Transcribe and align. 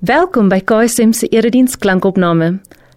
Welkom 0.00 0.46
by 0.48 0.62
KSM 0.64 1.10
se 1.12 1.26
erediens 1.28 1.74
klankopname. 1.76 2.54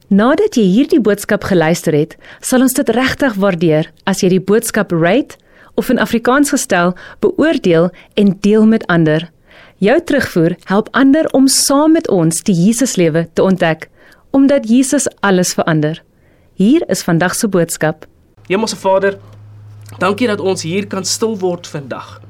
Nadat 0.08 0.56
jy 0.56 0.64
hierdie 0.72 1.02
boodskap 1.04 1.44
geluister 1.50 1.92
het, 1.92 2.14
sal 2.40 2.64
ons 2.64 2.78
dit 2.78 2.92
regtig 2.96 3.36
waardeer 3.44 3.90
as 4.08 4.22
jy 4.24 4.30
die 4.32 4.40
boodskap 4.40 4.96
rate 4.96 5.36
of 5.76 5.92
in 5.92 6.00
Afrikaans 6.00 6.54
gestel 6.56 6.96
beoordeel 7.20 7.90
en 8.16 8.32
deel 8.48 8.64
met 8.72 8.88
ander. 8.88 9.28
Jou 9.84 10.00
terugvoer 10.00 10.56
help 10.72 10.88
ander 10.96 11.28
om 11.36 11.52
saam 11.52 12.00
met 12.00 12.08
ons 12.08 12.40
die 12.48 12.56
Jesuslewe 12.56 13.28
te 13.36 13.44
ontdek, 13.44 13.90
omdat 14.32 14.72
Jesus 14.72 15.12
alles 15.20 15.52
verander. 15.60 16.00
Hier 16.56 16.88
is 16.88 17.04
vandag 17.04 17.36
se 17.36 17.52
boodskap. 17.52 18.08
Hemelse 18.48 18.80
Vader, 18.80 19.20
dankie 20.00 20.32
dat 20.32 20.40
ons 20.40 20.64
hier 20.64 20.88
kan 20.88 21.04
stil 21.04 21.36
word 21.36 21.68
vandag. 21.68 22.23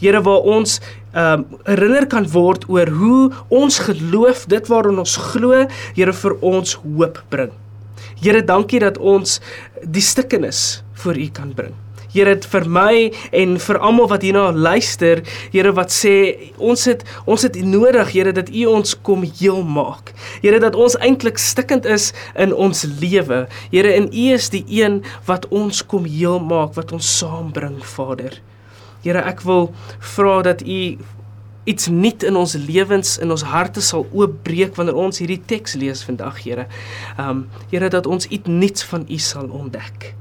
Here 0.00 0.22
waar 0.22 0.46
ons 0.56 0.80
ehm 1.10 1.40
um, 1.40 1.58
herinner 1.66 2.06
kan 2.06 2.28
word 2.30 2.68
oor 2.70 2.88
hoe 2.88 3.32
ons 3.48 3.78
geloof, 3.78 4.46
dit 4.46 4.68
waarin 4.70 4.98
ons 5.02 5.16
glo, 5.32 5.66
Here 5.94 6.12
vir 6.12 6.36
ons 6.40 6.78
hoop 6.84 7.22
bring. 7.28 7.50
Here, 8.20 8.42
dankie 8.44 8.80
dat 8.82 8.98
ons 8.98 9.38
die 9.80 10.04
stikkenis 10.04 10.82
voor 11.00 11.16
U 11.16 11.28
kan 11.32 11.54
bring. 11.56 11.72
Here 12.10 12.34
dit 12.34 12.46
vir 12.52 12.66
my 12.66 12.94
en 13.38 13.54
vir 13.62 13.78
almal 13.78 14.08
wat 14.10 14.24
hierna 14.26 14.50
luister, 14.50 15.22
Here 15.54 15.72
wat 15.76 15.94
sê 15.94 16.14
ons 16.58 16.84
het 16.90 17.04
ons 17.24 17.46
het 17.46 17.56
nodig, 17.62 18.12
Here 18.12 18.34
dat 18.36 18.50
U 18.50 18.66
ons 18.74 18.96
kom 19.06 19.22
heel 19.24 19.62
maak. 19.62 20.12
Here 20.42 20.60
dat 20.60 20.76
ons 20.76 20.98
eintlik 20.98 21.38
stikkend 21.38 21.86
is 21.86 22.10
in 22.34 22.52
ons 22.52 22.84
lewe. 23.00 23.44
Here 23.70 23.94
en 23.94 24.10
U 24.10 24.26
is 24.34 24.50
die 24.52 24.64
een 24.68 25.00
wat 25.30 25.46
ons 25.54 25.84
kom 25.86 26.04
heel 26.04 26.42
maak, 26.42 26.74
wat 26.76 26.92
ons 26.92 27.08
saambring, 27.20 27.78
Vader. 27.94 28.40
Here 29.04 29.22
ek 29.24 29.44
wil 29.48 29.70
vra 30.14 30.40
dat 30.44 30.62
U 30.62 30.80
iets 31.68 31.88
nuut 31.92 32.24
in 32.26 32.36
ons 32.36 32.54
lewens 32.56 33.16
in 33.22 33.30
ons 33.30 33.44
harte 33.46 33.82
sal 33.84 34.06
oopbreek 34.16 34.74
wanneer 34.78 34.98
ons 34.98 35.20
hierdie 35.22 35.40
teks 35.50 35.76
lees 35.80 36.02
vandag, 36.06 36.40
Here. 36.44 36.66
Um 37.20 37.46
Here 37.72 37.90
dat 37.92 38.08
ons 38.10 38.28
iets 38.28 38.48
nuuts 38.48 38.86
van 38.90 39.06
U 39.08 39.18
sal 39.18 39.48
ontdek. 39.48 40.12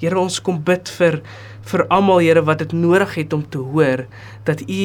Here 0.00 0.18
ons 0.18 0.40
kom 0.44 0.60
bid 0.64 0.90
vir 0.98 1.20
vir 1.64 1.86
almal 1.88 2.20
Here 2.24 2.44
wat 2.44 2.64
dit 2.64 2.74
nodig 2.76 3.14
het 3.20 3.32
om 3.32 3.44
te 3.48 3.62
hoor 3.62 4.06
dat 4.44 4.64
U 4.66 4.82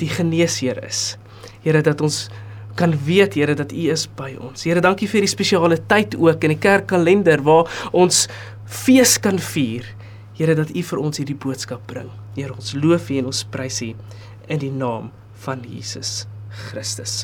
die 0.00 0.12
geneesheer 0.12 0.80
is. 0.86 1.16
Here 1.64 1.82
dat 1.84 2.00
ons 2.00 2.28
kan 2.76 2.94
weet 3.04 3.36
Here 3.36 3.54
dat 3.54 3.72
U 3.72 3.88
is 3.92 4.06
by 4.16 4.32
ons. 4.40 4.64
Here 4.64 4.80
dankie 4.80 5.08
vir 5.10 5.26
die 5.26 5.32
spesiale 5.32 5.80
tyd 5.90 6.16
ook 6.16 6.44
in 6.44 6.54
die 6.54 6.62
kerkkalender 6.62 7.44
waar 7.44 7.68
ons 7.92 8.26
fees 8.64 9.18
kan 9.20 9.40
vier. 9.52 9.84
Here 10.38 10.56
dat 10.56 10.72
U 10.72 10.82
vir 10.88 11.02
ons 11.02 11.20
hierdie 11.20 11.36
boodskap 11.36 11.84
bring. 11.90 12.08
Here 12.38 12.54
ons 12.54 12.72
loof 12.78 13.10
U 13.10 13.20
en 13.20 13.30
ons 13.32 13.44
prys 13.52 13.82
U 13.84 13.92
in 14.48 14.62
die 14.62 14.72
naam 14.72 15.10
van 15.44 15.64
Jesus 15.68 16.24
Christus. 16.68 17.22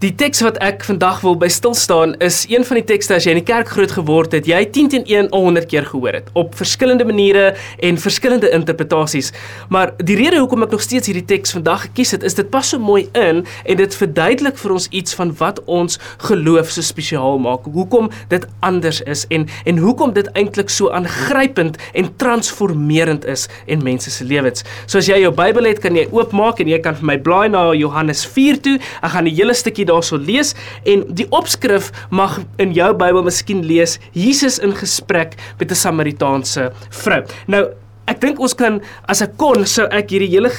Die 0.00 0.14
teks 0.16 0.40
wat 0.40 0.56
ek 0.64 0.80
vandag 0.88 1.18
wil 1.20 1.34
by 1.36 1.50
stil 1.52 1.74
staan 1.76 2.14
is 2.24 2.46
een 2.48 2.62
van 2.64 2.78
die 2.78 2.86
tekste 2.88 3.18
as 3.18 3.26
jy 3.26 3.34
in 3.34 3.38
die 3.42 3.44
kerk 3.44 3.68
groot 3.68 3.90
geword 3.92 4.32
het, 4.32 4.46
jy 4.48 4.62
10 4.72 4.86
teen 4.94 5.02
1 5.04 5.26
al 5.36 5.42
100 5.50 5.66
keer 5.68 5.84
gehoor 5.90 6.16
het 6.16 6.30
op 6.40 6.54
verskillende 6.56 7.04
maniere 7.04 7.50
en 7.84 7.98
verskillende 8.00 8.48
interpretasies. 8.56 9.28
Maar 9.68 9.92
die 10.00 10.16
rede 10.16 10.38
hoekom 10.40 10.64
ek 10.64 10.72
nog 10.72 10.80
steeds 10.86 11.10
hierdie 11.10 11.26
teks 11.28 11.52
vandag 11.52 11.84
gekies 11.90 12.14
het, 12.16 12.24
is 12.24 12.38
dit 12.38 12.48
pas 12.48 12.64
so 12.72 12.80
mooi 12.80 13.02
in 13.12 13.42
en 13.44 13.80
dit 13.82 13.98
verduidelik 13.98 14.56
vir 14.62 14.74
ons 14.78 14.86
iets 15.02 15.18
van 15.18 15.34
wat 15.42 15.60
ons 15.68 16.00
geloof 16.30 16.72
so 16.72 16.86
spesiaal 16.88 17.36
maak. 17.44 17.68
Hoekom 17.68 18.08
dit 18.32 18.48
anders 18.64 19.02
is 19.04 19.26
en 19.28 19.44
en 19.68 19.84
hoekom 19.84 20.16
dit 20.16 20.32
eintlik 20.32 20.72
so 20.72 20.88
aangrypend 20.96 21.76
en 21.92 22.10
transformerend 22.24 23.28
is 23.28 23.50
in 23.68 23.84
mense 23.84 24.16
se 24.16 24.24
lewens. 24.24 24.64
So 24.86 25.04
as 25.04 25.12
jy 25.12 25.20
jou 25.26 25.34
Bybel 25.36 25.68
het, 25.68 25.84
kan 25.84 25.92
jy 25.92 26.08
oopmaak 26.08 26.64
en 26.64 26.72
jy 26.72 26.80
kan 26.80 26.96
vir 26.96 27.10
my 27.12 27.20
blaai 27.20 27.52
na 27.52 27.68
Johannes 27.76 28.24
4 28.24 28.64
toe. 28.64 28.78
Ek 29.04 29.16
gaan 29.18 29.28
die 29.28 29.36
hele 29.36 29.52
stukkie 29.52 29.89
daarso 29.90 30.18
lees 30.20 30.54
en 30.88 31.04
die 31.08 31.28
opskrif 31.34 31.90
mag 32.10 32.38
in 32.62 32.74
jou 32.76 32.92
Bybel 32.94 33.26
miskien 33.26 33.64
lees 33.66 33.98
Jesus 34.16 34.58
in 34.62 34.74
gesprek 34.76 35.36
met 35.58 35.70
'n 35.70 35.82
Samaritaanse 35.84 36.70
vrou. 37.02 37.22
Nou 37.46 37.64
Ek 38.10 38.18
dink 38.18 38.40
ons 38.42 38.56
kan 38.58 38.80
as 39.10 39.22
ek 39.22 39.36
kon 39.38 39.62
sou 39.70 39.84
ek 39.94 40.10
hierdie 40.10 40.32
hele 40.32 40.50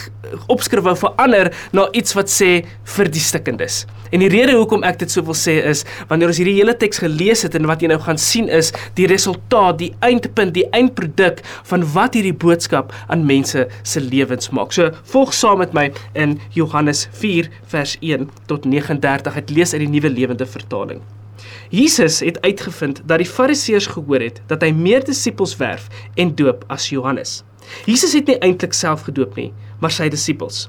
opskrif 0.52 0.86
wou 0.86 0.94
verander 0.96 1.50
na 1.76 1.90
iets 1.98 2.16
wat 2.16 2.32
sê 2.32 2.62
vir 2.96 3.12
die 3.12 3.24
stikkendes. 3.24 3.84
En 4.16 4.24
die 4.24 4.32
rede 4.32 4.56
hoekom 4.56 4.86
ek 4.88 5.02
dit 5.04 5.12
so 5.12 5.24
wil 5.28 5.36
sê 5.36 5.58
is 5.68 5.84
wanneer 6.08 6.32
ons 6.32 6.40
hierdie 6.40 6.56
hele 6.58 6.76
teks 6.80 7.04
gelees 7.04 7.44
het 7.44 7.56
en 7.60 7.68
wat 7.68 7.84
jy 7.84 7.92
nou 7.92 8.00
gaan 8.04 8.20
sien 8.20 8.48
is 8.52 8.72
die 8.96 9.08
resultaat, 9.12 9.80
die 9.84 9.92
eindpunt, 10.08 10.56
die 10.56 10.68
eindproduk 10.76 11.44
van 11.72 11.88
wat 11.96 12.16
hierdie 12.20 12.36
boodskap 12.36 12.96
aan 13.12 13.28
mense 13.28 13.68
se 13.84 14.04
lewens 14.04 14.52
maak. 14.56 14.76
So 14.76 14.92
volg 15.12 15.36
saam 15.36 15.60
met 15.64 15.76
my 15.76 15.90
in 16.16 16.40
Johannes 16.56 17.08
4 17.20 17.52
vers 17.72 17.98
1 18.00 18.30
tot 18.52 18.68
39. 18.68 19.42
Ek 19.44 19.52
lees 19.52 19.76
uit 19.76 19.84
die 19.84 19.92
Nuwe 19.92 20.12
Lewende 20.12 20.48
Vertaling. 20.48 21.04
Jesus 21.70 22.20
het 22.20 22.42
uitgevind 22.42 23.02
dat 23.06 23.22
die 23.22 23.30
Fariseërs 23.30 23.88
gehoor 23.96 24.24
het 24.24 24.42
dat 24.48 24.62
hy 24.62 24.72
meer 24.76 25.06
disippels 25.06 25.58
werf 25.60 25.88
en 26.16 26.36
doop 26.36 26.66
as 26.68 26.90
Johannes. 26.90 27.42
Jesus 27.86 28.14
het 28.18 28.28
nie 28.28 28.40
eintlik 28.40 28.74
self 28.74 29.06
gedoop 29.08 29.36
nie, 29.40 29.52
maar 29.80 29.94
sy 29.94 30.10
disippels. 30.12 30.68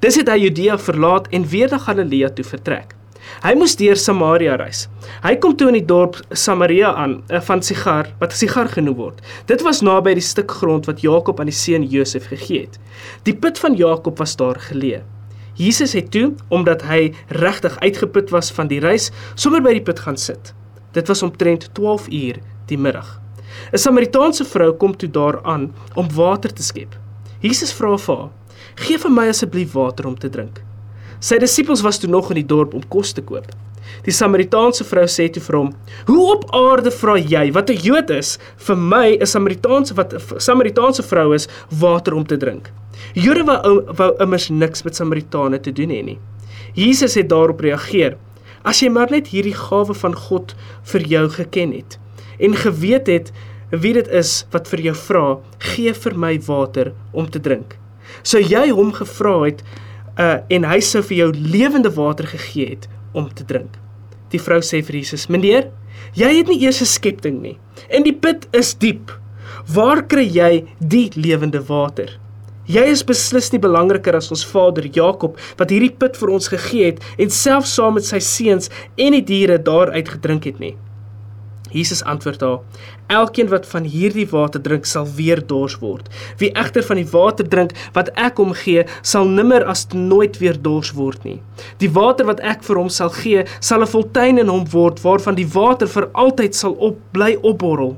Dis 0.00 0.16
het 0.20 0.28
hy 0.28 0.40
Judea 0.44 0.78
verlaat 0.78 1.28
en 1.34 1.46
weer 1.48 1.70
na 1.70 1.78
Galilea 1.78 2.32
toe 2.34 2.44
vertrek. 2.44 2.96
Hy 3.44 3.52
moes 3.56 3.76
deur 3.78 3.98
Samaria 4.00 4.56
reis. 4.58 4.86
Hy 5.22 5.36
kom 5.40 5.54
toe 5.56 5.68
in 5.70 5.78
die 5.78 5.86
dorp 5.86 6.18
Samaria 6.32 6.90
aan 6.98 7.20
eh, 7.28 7.40
van 7.46 7.62
Sigar 7.64 8.10
wat 8.20 8.34
Sigar 8.36 8.68
genoem 8.72 8.98
word. 8.98 9.22
Dit 9.46 9.62
was 9.66 9.84
naby 9.86 10.16
die 10.18 10.24
stuk 10.24 10.50
grond 10.60 10.88
wat 10.90 11.04
Jakob 11.04 11.40
aan 11.40 11.50
die 11.52 11.56
seun 11.56 11.86
Josef 11.86 12.28
gegee 12.32 12.66
het. 12.66 12.80
Die 13.28 13.36
put 13.36 13.60
van 13.62 13.78
Jakob 13.78 14.18
was 14.20 14.36
daar 14.40 14.60
geleë. 14.70 15.04
Jesus 15.54 15.92
het 15.92 16.10
toe, 16.10 16.34
omdat 16.48 16.82
hy 16.82 17.12
regtig 17.28 17.78
uitgeput 17.80 18.30
was 18.30 18.50
van 18.50 18.68
die 18.68 18.80
reis, 18.80 19.10
sommer 19.34 19.62
by 19.62 19.72
die 19.76 19.84
put 19.84 20.00
gaan 20.00 20.16
sit. 20.16 20.54
Dit 20.92 21.08
was 21.08 21.22
omtrent 21.22 21.68
12 21.74 22.08
uur 22.08 22.40
die 22.66 22.78
middag. 22.78 23.20
'n 23.72 23.78
Samaritaanse 23.78 24.44
vrou 24.44 24.72
kom 24.72 24.96
toe 24.96 25.10
daaraan 25.10 25.72
om 25.94 26.08
water 26.14 26.52
te 26.52 26.62
skep. 26.62 26.96
Jesus 27.40 27.72
vra 27.72 27.96
vir 27.98 28.16
haar: 28.16 28.30
"Gee 28.74 28.98
vir 28.98 29.10
my 29.10 29.28
asseblief 29.28 29.72
water 29.72 30.06
om 30.06 30.18
te 30.18 30.28
drink." 30.28 30.62
Sy 31.20 31.38
disippels 31.38 31.82
was 31.82 31.98
toe 31.98 32.10
nog 32.10 32.30
in 32.30 32.34
die 32.40 32.46
dorp 32.46 32.74
om 32.74 32.88
kos 32.88 33.12
te 33.12 33.22
koop. 33.22 33.46
Die 34.04 34.12
Samaritaanse 34.14 34.84
vrou 34.84 35.06
sê 35.06 35.28
toe 35.32 35.42
vir 35.42 35.56
hom: 35.56 35.72
"Hoe 36.06 36.32
op 36.34 36.44
aarde 36.54 36.90
vra 36.90 37.16
jy 37.18 37.52
wat 37.52 37.70
'n 37.70 37.82
Jood 37.82 38.10
is 38.10 38.38
vir 38.56 38.76
my 38.76 39.18
'n 39.20 39.26
Samaritaanse 39.26 39.94
wat 39.94 40.14
'n 40.14 40.40
Samaritaanse 40.40 41.02
vrou 41.02 41.34
is 41.34 41.48
water 41.70 42.14
om 42.14 42.26
te 42.26 42.36
drink?" 42.36 42.70
Jode 43.14 43.44
wou 43.44 43.82
wou 43.96 44.14
immers 44.20 44.50
niks 44.50 44.82
met 44.82 44.96
Samaritane 44.96 45.60
te 45.60 45.72
doen 45.72 45.88
hê 45.88 46.04
nie. 46.04 46.18
Jesus 46.74 47.14
het 47.14 47.28
daarop 47.28 47.60
reageer: 47.60 48.16
"As 48.64 48.80
jy 48.80 48.88
maar 48.88 49.10
net 49.10 49.28
hierdie 49.28 49.54
gawe 49.54 49.94
van 49.94 50.14
God 50.14 50.54
vir 50.82 51.00
jou 51.00 51.28
geken 51.28 51.72
het 51.72 51.98
en 52.38 52.54
geweet 52.54 53.06
het 53.06 53.32
wie 53.70 53.92
dit 53.94 54.08
is 54.08 54.46
wat 54.50 54.68
vir 54.68 54.80
jou 54.80 54.94
vra, 54.94 55.26
gee 55.58 55.92
vir 55.94 56.16
my 56.18 56.32
water 56.46 56.92
om 57.12 57.28
te 57.30 57.40
drink. 57.40 57.76
Sou 58.22 58.40
jy 58.42 58.70
hom 58.74 58.92
gevra 58.92 59.36
het 59.44 59.62
uh 60.18 60.40
en 60.50 60.64
hy 60.66 60.80
sou 60.82 61.02
vir 61.06 61.16
jou 61.16 61.28
lewende 61.32 61.90
water 61.94 62.26
gegee 62.26 62.74
het 62.74 62.88
om 63.12 63.28
te 63.34 63.44
drink." 63.44 63.78
Die 64.30 64.40
vrou 64.40 64.60
sê 64.60 64.82
vir 64.82 64.96
Jesus: 64.96 65.28
"Meneer, 65.28 65.70
jy 66.14 66.36
het 66.38 66.48
nie 66.48 66.62
eers 66.62 66.80
'n 66.80 66.86
skepting 66.86 67.40
nie 67.42 67.58
en 67.88 68.02
die 68.02 68.14
put 68.14 68.48
is 68.52 68.74
diep. 68.74 69.10
Waar 69.66 70.02
kry 70.02 70.24
jy 70.24 70.64
die 70.78 71.10
lewende 71.14 71.60
water?" 71.60 72.18
Jy 72.70 72.84
is 72.86 73.02
beslis 73.02 73.48
nie 73.50 73.58
belangriker 73.58 74.14
as 74.14 74.30
ons 74.30 74.44
vader 74.46 74.84
Jakob 74.94 75.38
wat 75.58 75.70
hierdie 75.70 75.90
put 75.90 76.16
vir 76.16 76.30
ons 76.30 76.48
gegee 76.48 76.92
het 76.92 77.00
en 77.18 77.30
self 77.30 77.66
saam 77.66 77.94
met 77.94 78.04
sy 78.04 78.20
seuns 78.20 78.70
en 78.96 79.12
die 79.12 79.24
diere 79.26 79.58
daaruit 79.58 80.08
gedrink 80.08 80.44
het 80.44 80.60
nie. 80.60 80.76
Jesus 81.70 82.02
antwoord 82.02 82.40
haar: 82.40 82.58
Elkeen 83.06 83.48
wat 83.48 83.66
van 83.66 83.84
hierdie 83.84 84.26
water 84.30 84.62
drink, 84.62 84.84
sal 84.86 85.06
weer 85.16 85.42
dors 85.46 85.78
word. 85.78 86.08
Wie 86.38 86.50
egter 86.52 86.82
van 86.82 86.96
die 86.96 87.06
water 87.10 87.48
drink 87.48 87.74
wat 87.94 88.10
ek 88.18 88.42
hom 88.42 88.52
gee, 88.54 88.84
sal 89.02 89.28
nimmer 89.28 89.64
as 89.64 89.86
nooit 89.94 90.38
weer 90.38 90.58
dors 90.62 90.92
word 90.92 91.24
nie. 91.24 91.40
Die 91.78 91.90
water 91.90 92.26
wat 92.26 92.40
ek 92.40 92.64
vir 92.66 92.82
hom 92.82 92.90
sal 92.90 93.10
gee, 93.14 93.44
sal 93.60 93.82
'n 93.82 93.92
fontein 93.94 94.38
in 94.38 94.48
hom 94.48 94.66
word 94.72 95.00
waarvan 95.02 95.34
die 95.34 95.48
water 95.54 95.86
vir 95.86 96.10
altyd 96.14 96.54
sal 96.54 96.72
op 96.78 96.98
bly 97.12 97.36
opborrel. 97.42 97.96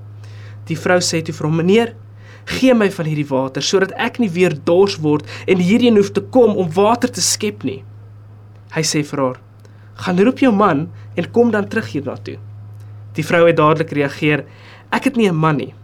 Die 0.66 0.76
vrou 0.76 1.00
sê 1.00 1.22
toe 1.22 1.34
vir 1.34 1.46
hom: 1.46 1.56
Meneer, 1.56 1.94
Gee 2.44 2.74
my 2.74 2.90
van 2.90 3.06
hierdie 3.06 3.28
water 3.28 3.62
sodat 3.62 3.92
ek 4.02 4.18
nie 4.18 4.30
weer 4.30 4.54
dors 4.66 4.96
word 4.98 5.28
en 5.46 5.62
hierheen 5.62 5.96
hoef 5.96 6.10
te 6.10 6.20
kom 6.34 6.56
om 6.56 6.72
water 6.74 7.10
te 7.10 7.22
skep 7.22 7.62
nie. 7.62 7.84
Hy 8.74 8.82
sê 8.82 9.04
vir 9.04 9.20
haar: 9.20 9.38
"Gaan 9.94 10.18
roep 10.18 10.38
jou 10.38 10.52
man 10.52 10.90
en 11.16 11.30
kom 11.30 11.50
dan 11.50 11.68
terug 11.68 11.92
hiernatoe." 11.92 12.38
Die 13.16 13.24
vrou 13.24 13.46
het 13.46 13.56
dadelik 13.56 13.90
reageer: 13.90 14.44
"Ek 14.90 15.04
het 15.04 15.16
nie 15.16 15.28
'n 15.28 15.36
man 15.36 15.56
nie." 15.56 15.74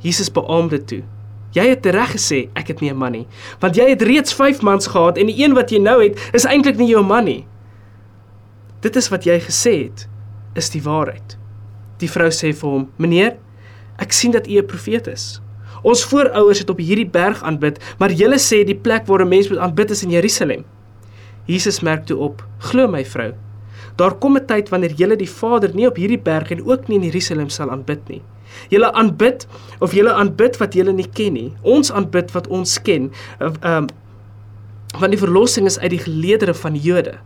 Jesus 0.00 0.32
beamoem 0.32 0.68
dit 0.68 0.86
toe. 0.86 1.02
"Jy 1.52 1.68
het 1.68 1.86
reg 1.86 2.12
gesê 2.12 2.48
ek 2.54 2.68
het 2.68 2.80
nie 2.80 2.90
'n 2.90 2.96
man 2.96 3.12
nie, 3.12 3.26
want 3.58 3.76
jy 3.76 3.88
het 3.88 4.02
reeds 4.02 4.34
5 4.34 4.62
mans 4.62 4.86
gehad 4.86 5.18
en 5.18 5.26
die 5.26 5.44
een 5.44 5.54
wat 5.54 5.70
jy 5.70 5.78
nou 5.78 6.02
het, 6.02 6.30
is 6.32 6.44
eintlik 6.44 6.76
nie 6.76 6.88
jou 6.88 7.04
man 7.04 7.24
nie." 7.24 7.46
Dit 8.80 8.96
is 8.96 9.08
wat 9.08 9.24
jy 9.24 9.40
gesê 9.40 9.84
het, 9.84 10.08
is 10.54 10.70
die 10.70 10.82
waarheid. 10.82 11.36
Die 11.98 12.10
vrou 12.10 12.28
sê 12.28 12.54
vir 12.54 12.70
hom: 12.70 12.90
"Meneer, 12.96 13.36
ek 13.98 14.12
sien 14.12 14.30
dat 14.30 14.48
u 14.48 14.58
'n 14.58 14.66
profeet 14.66 15.06
is." 15.06 15.40
Ons 15.82 16.04
voorouers 16.04 16.58
het 16.58 16.70
op 16.70 16.78
hierdie 16.78 17.08
berg 17.08 17.42
aanbid, 17.42 17.78
maar 17.98 18.12
julle 18.12 18.38
sê 18.38 18.64
die 18.64 18.76
plek 18.76 19.06
waar 19.06 19.22
'n 19.24 19.28
mens 19.28 19.48
moet 19.48 19.58
aanbid 19.58 19.90
is 19.90 20.02
in 20.02 20.10
Jerusalem. 20.10 20.64
Jesus 21.44 21.80
merk 21.80 22.06
toe 22.06 22.18
op: 22.18 22.44
"Glo 22.58 22.86
my 22.88 23.04
vrou, 23.04 23.32
Daar 24.00 24.16
kom 24.16 24.36
'n 24.36 24.46
tyd 24.46 24.68
wanneer 24.72 24.92
julle 24.96 25.16
die 25.16 25.30
Vader 25.30 25.74
nie 25.74 25.86
op 25.86 25.96
hierdie 25.96 26.20
berg 26.20 26.50
en 26.50 26.64
ook 26.64 26.88
nie 26.88 26.96
in 26.96 27.04
Jerusalem 27.04 27.48
sal 27.48 27.70
aanbid 27.70 28.08
nie. 28.08 28.22
Julle 28.68 28.92
aanbid 28.92 29.46
of 29.78 29.92
julle 29.92 30.12
aanbid 30.12 30.56
wat 30.56 30.74
julle 30.74 30.92
nie 30.92 31.08
ken 31.12 31.32
nie. 31.32 31.52
Ons 31.62 31.92
aanbid 31.92 32.32
wat 32.32 32.46
ons 32.46 32.82
ken. 32.82 33.10
Ehm 33.38 33.54
um, 33.62 33.86
want 34.98 35.12
die 35.12 35.20
verlossing 35.20 35.66
is 35.66 35.78
uit 35.78 35.90
die 35.90 36.02
geleedere 36.02 36.54
van 36.54 36.74
Jode. 36.74 37.18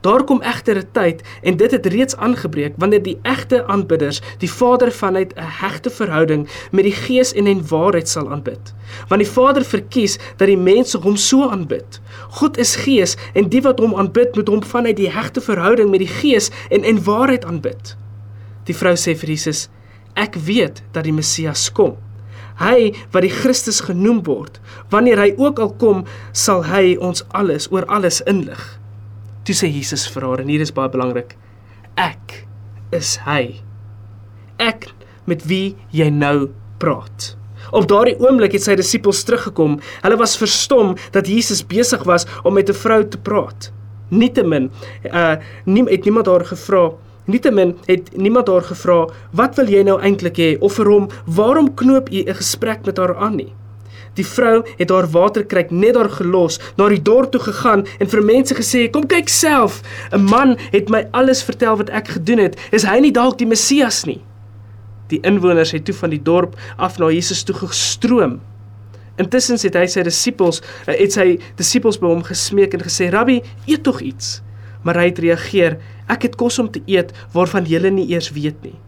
Daar 0.00 0.24
kom 0.24 0.42
egter 0.42 0.76
'n 0.76 0.88
tyd 0.92 1.22
en 1.42 1.56
dit 1.56 1.70
het 1.70 1.86
reeds 1.86 2.16
aangebreek 2.16 2.74
wanneer 2.76 3.02
die 3.02 3.18
egte 3.22 3.66
aanbidders 3.66 4.20
die 4.38 4.50
Vader 4.50 4.92
vanuit 4.92 5.34
'n 5.34 5.40
hegte 5.40 5.90
verhouding 5.90 6.48
met 6.70 6.84
die 6.84 6.92
Gees 6.92 7.32
en 7.32 7.46
in 7.46 7.68
waarheid 7.68 8.08
sal 8.08 8.30
aanbid. 8.30 8.74
Want 9.08 9.20
die 9.20 9.30
Vader 9.30 9.64
verkies 9.64 10.18
dat 10.36 10.48
die 10.48 10.58
mense 10.58 10.98
hom 10.98 11.16
so 11.16 11.48
aanbid. 11.48 12.00
God 12.28 12.58
is 12.58 12.76
Gees 12.76 13.16
en 13.32 13.48
die 13.48 13.62
wat 13.62 13.78
hom 13.78 13.94
aanbid 13.94 14.34
moet 14.34 14.48
hom 14.48 14.62
vanuit 14.62 14.96
die 14.96 15.10
hegte 15.10 15.40
verhouding 15.40 15.90
met 15.90 15.98
die 15.98 16.14
Gees 16.20 16.50
en 16.68 16.84
in 16.84 17.04
waarheid 17.04 17.44
aanbid. 17.44 17.96
Die 18.64 18.76
vrou 18.76 18.94
sê 18.94 19.14
vir 19.16 19.28
Jesus: 19.28 19.68
"Ek 20.14 20.34
weet 20.34 20.82
dat 20.92 21.04
die 21.04 21.12
Messias 21.12 21.72
kom." 21.72 21.96
Hy 22.56 22.94
wat 23.12 23.22
die 23.22 23.32
Christus 23.32 23.82
genoem 23.84 24.22
word, 24.24 24.60
wanneer 24.88 25.20
hy 25.20 25.34
ook 25.36 25.58
al 25.58 25.74
kom, 25.76 26.04
sal 26.32 26.64
hy 26.64 26.96
ons 26.96 27.24
alles 27.36 27.68
oor 27.72 27.84
alles 27.92 28.22
inlig. 28.24 28.78
Toe 29.46 29.54
sê 29.54 29.70
Jesus 29.70 30.08
vir 30.10 30.26
haar 30.26 30.42
en 30.42 30.50
hier 30.50 30.64
is 30.64 30.74
baie 30.74 30.90
belangrik. 30.90 31.36
Ek 31.94 32.42
is 32.96 33.16
hy. 33.26 33.62
Ek 34.58 34.88
met 35.30 35.44
wie 35.46 35.76
jy 35.94 36.10
nou 36.10 36.50
praat. 36.82 37.34
Op 37.74 37.86
daardie 37.90 38.18
oomblik 38.22 38.54
het 38.54 38.66
sy 38.66 38.76
disippels 38.78 39.24
teruggekom. 39.26 39.78
Hulle 40.02 40.18
was 40.18 40.36
verstom 40.38 40.94
dat 41.14 41.30
Jesus 41.30 41.64
besig 41.66 42.04
was 42.06 42.26
om 42.44 42.54
met 42.54 42.70
'n 42.70 42.74
vrou 42.74 43.02
te 43.04 43.18
praat. 43.18 43.72
Nietemin, 44.10 44.70
uh 45.12 45.36
nie 45.64 45.84
het 45.90 46.04
niemand 46.04 46.26
haar 46.26 46.44
gevra 46.44 46.92
Nietemin 47.26 47.74
het 47.86 48.16
niemand 48.16 48.48
haar 48.48 48.62
gevra, 48.62 49.08
"Wat 49.32 49.56
wil 49.56 49.66
jy 49.66 49.82
nou 49.82 50.00
eintlik 50.00 50.36
hê?" 50.36 50.58
of 50.60 50.72
vir 50.74 50.86
hom, 50.86 51.08
"Waarom 51.26 51.74
knoop 51.74 52.08
jy 52.08 52.24
'n 52.24 52.34
gesprek 52.34 52.86
met 52.86 52.98
haar 52.98 53.16
aan 53.16 53.36
nie?" 53.36 53.52
Die 54.16 54.24
vrou 54.26 54.62
het 54.78 54.90
haar 54.90 55.08
waterkruik 55.12 55.70
net 55.70 55.94
daar 55.96 56.08
gelos, 56.10 56.56
na 56.76 56.88
die 56.88 57.02
dorp 57.02 57.34
toe 57.34 57.40
gegaan 57.40 57.84
en 58.00 58.08
vir 58.08 58.22
mense 58.24 58.56
gesê: 58.56 58.88
"Kom 58.90 59.06
kyk 59.06 59.28
self. 59.28 59.82
'n 60.12 60.24
Man 60.24 60.56
het 60.72 60.88
my 60.88 61.06
alles 61.10 61.42
vertel 61.44 61.76
wat 61.76 61.90
ek 61.90 62.08
gedoen 62.08 62.38
het. 62.38 62.56
Is 62.72 62.84
hy 62.84 62.98
nie 63.00 63.12
dalk 63.12 63.38
die 63.38 63.46
Messias 63.46 64.04
nie?" 64.04 64.20
Die 65.08 65.20
inwoners 65.20 65.70
het 65.70 65.84
toe 65.84 65.94
van 65.94 66.10
die 66.10 66.22
dorp 66.22 66.56
af 66.76 66.98
na 66.98 67.10
Jesus 67.10 67.42
toe 67.42 67.54
gestroom. 67.54 68.40
Intussen 69.16 69.58
het 69.60 69.74
hy 69.74 69.86
sy 69.86 70.02
disippels, 70.02 70.62
eh, 70.86 70.98
het 70.98 71.12
sy 71.12 71.38
disippels 71.56 71.98
by 71.98 72.06
hom 72.06 72.22
gesmeek 72.22 72.74
en 72.74 72.80
gesê: 72.80 73.10
"Rabbi, 73.10 73.42
eet 73.66 73.82
tog 73.82 74.00
iets." 74.00 74.42
Maar 74.82 74.94
hy 74.94 75.04
het 75.04 75.18
reageer: 75.18 75.78
"Ek 76.08 76.22
het 76.22 76.36
kos 76.36 76.58
om 76.58 76.70
te 76.70 76.80
eet 76.86 77.12
waarvan 77.32 77.64
julle 77.64 77.90
nie 77.90 78.08
eers 78.08 78.30
weet 78.30 78.62
nie." 78.62 78.78